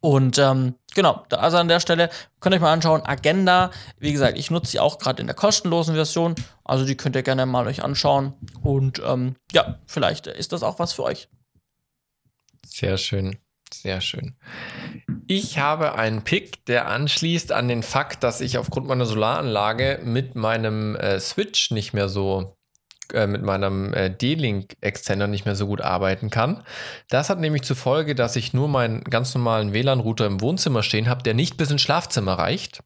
[0.00, 4.36] Und ähm, genau, also an der Stelle könnt ihr euch mal anschauen, Agenda, wie gesagt,
[4.38, 6.34] ich nutze sie auch gerade in der kostenlosen Version,
[6.64, 8.34] also die könnt ihr gerne mal euch anschauen.
[8.62, 11.28] Und ähm, ja, vielleicht ist das auch was für euch.
[12.66, 13.38] Sehr schön.
[13.72, 14.36] Sehr schön.
[15.30, 20.34] Ich habe einen Pick, der anschließt an den Fakt, dass ich aufgrund meiner Solaranlage mit
[20.34, 22.56] meinem äh, Switch nicht mehr so,
[23.12, 26.64] äh, mit meinem äh, D-Link-Extender nicht mehr so gut arbeiten kann.
[27.10, 31.10] Das hat nämlich zur Folge, dass ich nur meinen ganz normalen WLAN-Router im Wohnzimmer stehen
[31.10, 32.80] habe, der nicht bis ins Schlafzimmer reicht.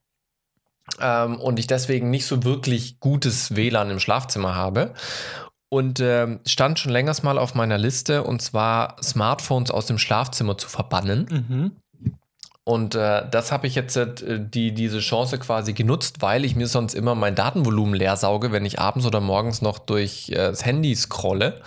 [1.00, 4.94] Ähm, und ich deswegen nicht so wirklich gutes WLAN im Schlafzimmer habe.
[5.68, 10.58] Und ähm, stand schon längers mal auf meiner Liste, und zwar Smartphones aus dem Schlafzimmer
[10.58, 11.81] zu verbannen.
[12.64, 16.68] Und äh, das habe ich jetzt äh, die, diese Chance quasi genutzt, weil ich mir
[16.68, 20.64] sonst immer mein Datenvolumen leer sauge, wenn ich abends oder morgens noch durch äh, das
[20.64, 21.60] Handy scrolle.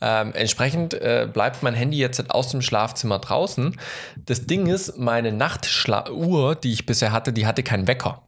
[0.00, 3.78] Ähm, entsprechend äh, bleibt mein Handy jetzt aus dem Schlafzimmer draußen.
[4.24, 8.22] Das Ding ist, meine Nachtschla-Uhr, die ich bisher hatte, die hatte keinen Wecker.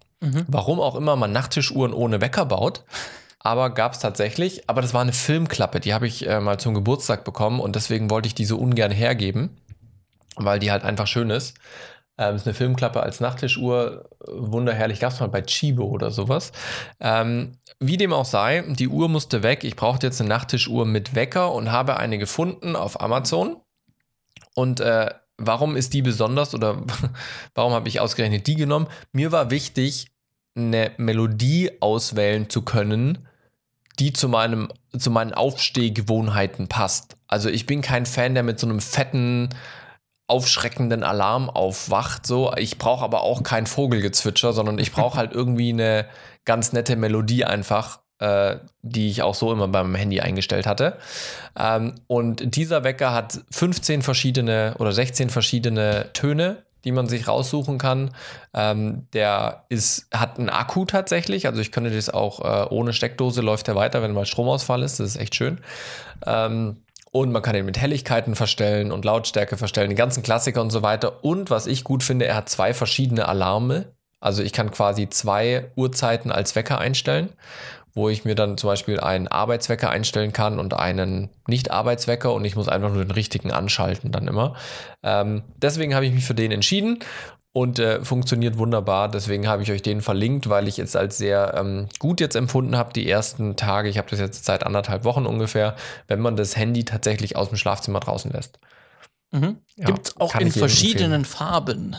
[0.49, 2.85] Warum auch immer man Nachttischuhren ohne Wecker baut.
[3.41, 4.69] Aber gab es tatsächlich.
[4.69, 8.11] Aber das war eine Filmklappe, die habe ich äh, mal zum Geburtstag bekommen und deswegen
[8.11, 9.57] wollte ich die so ungern hergeben,
[10.37, 11.55] weil die halt einfach schön ist.
[12.29, 14.09] Ähm, ist eine Filmklappe als Nachttischuhr.
[14.27, 15.01] Wunderherrlich.
[15.01, 16.53] Gab es mal bei Chibo oder sowas.
[17.01, 19.65] Ähm, wie dem auch sei, die Uhr musste weg.
[19.65, 23.57] Ich brauchte jetzt eine Nachttischuhr mit Wecker und habe eine gefunden auf Amazon.
[24.55, 26.83] Und äh, warum ist die besonders oder
[27.55, 28.87] warum habe ich ausgerechnet die genommen?
[29.13, 30.07] Mir war wichtig,
[30.55, 33.27] eine Melodie auswählen zu können,
[33.99, 37.17] die zu, meinem, zu meinen Aufstehgewohnheiten passt.
[37.27, 39.49] Also ich bin kein Fan, der mit so einem fetten,
[40.33, 42.27] aufschreckenden Alarm aufwacht.
[42.27, 46.07] So, ich brauche aber auch kein Vogelgezwitscher, sondern ich brauche halt irgendwie eine
[46.47, 50.97] ganz nette Melodie einfach, äh, die ich auch so immer beim Handy eingestellt hatte.
[51.55, 57.77] Ähm, und dieser Wecker hat 15 verschiedene oder 16 verschiedene Töne, die man sich raussuchen
[57.77, 58.15] kann.
[58.55, 63.43] Ähm, der ist, hat einen Akku tatsächlich, also ich könnte das auch äh, ohne Steckdose
[63.43, 64.99] läuft er weiter, wenn mal Stromausfall ist.
[64.99, 65.59] Das ist echt schön.
[66.25, 66.79] Ähm,
[67.13, 70.83] und man kann ihn mit Helligkeiten verstellen und Lautstärke verstellen, die ganzen Klassiker und so
[70.83, 71.23] weiter.
[71.23, 73.93] Und was ich gut finde, er hat zwei verschiedene Alarme.
[74.19, 77.29] Also ich kann quasi zwei Uhrzeiten als Wecker einstellen,
[77.93, 82.57] wo ich mir dann zum Beispiel einen Arbeitswecker einstellen kann und einen Nicht-Arbeitswecker und ich
[82.57, 84.55] muss einfach nur den richtigen anschalten dann immer.
[85.03, 87.01] Ähm, deswegen habe ich mich für den entschieden
[87.53, 89.11] und äh, funktioniert wunderbar.
[89.11, 92.77] Deswegen habe ich euch den verlinkt, weil ich es als sehr ähm, gut jetzt empfunden
[92.77, 93.89] habe, die ersten Tage.
[93.89, 95.77] Ich habe das jetzt seit anderthalb Wochen ungefähr,
[96.09, 98.59] wenn man das Handy tatsächlich aus dem Schlafzimmer draußen lässt.
[99.33, 99.59] Mhm.
[99.77, 101.97] Ja, Gibt es auch in verschiedenen Farben.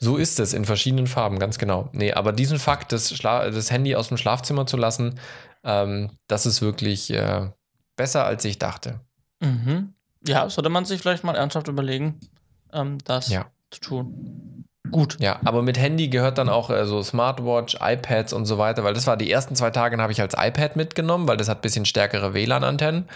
[0.00, 1.88] So ist es, in verschiedenen Farben, ganz genau.
[1.92, 5.20] Nee, aber diesen Fakt, das, Schla das Handy aus dem Schlafzimmer zu lassen,
[5.62, 7.48] ähm, das ist wirklich äh,
[7.94, 9.00] besser, als ich dachte.
[9.40, 9.94] Mhm.
[10.26, 12.18] Ja, sollte man sich vielleicht mal ernsthaft überlegen,
[12.72, 13.46] ähm, das Ja.
[13.72, 14.64] Zu tun.
[14.90, 15.16] Gut.
[15.20, 18.94] Ja, aber mit Handy gehört dann auch äh, so Smartwatch, iPads und so weiter, weil
[18.94, 21.62] das war die ersten zwei Tage, habe ich als iPad mitgenommen, weil das hat ein
[21.62, 23.08] bisschen stärkere WLAN-Antennen.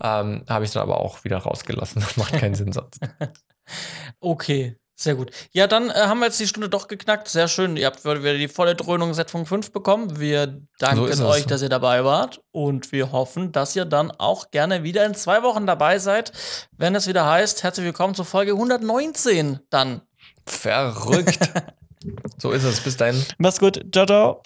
[0.00, 2.00] Ähm, habe ich dann aber auch wieder rausgelassen.
[2.00, 3.00] Das macht keinen Sinn sonst.
[4.20, 5.30] Okay, sehr gut.
[5.52, 7.28] Ja, dann äh, haben wir jetzt die Stunde doch geknackt.
[7.28, 7.76] Sehr schön.
[7.76, 10.18] Ihr habt wieder die volle Dröhnung Setfunk 5 bekommen.
[10.18, 11.20] Wir danken es.
[11.20, 12.40] euch, dass ihr dabei wart.
[12.50, 16.32] Und wir hoffen, dass ihr dann auch gerne wieder in zwei Wochen dabei seid,
[16.76, 20.02] wenn es wieder heißt, herzlich willkommen zur Folge 119 dann.
[20.46, 21.38] Verrückt.
[22.38, 22.80] so ist es.
[22.80, 23.24] Bis dahin.
[23.38, 23.80] Mach's gut.
[23.92, 24.42] Ciao, ciao.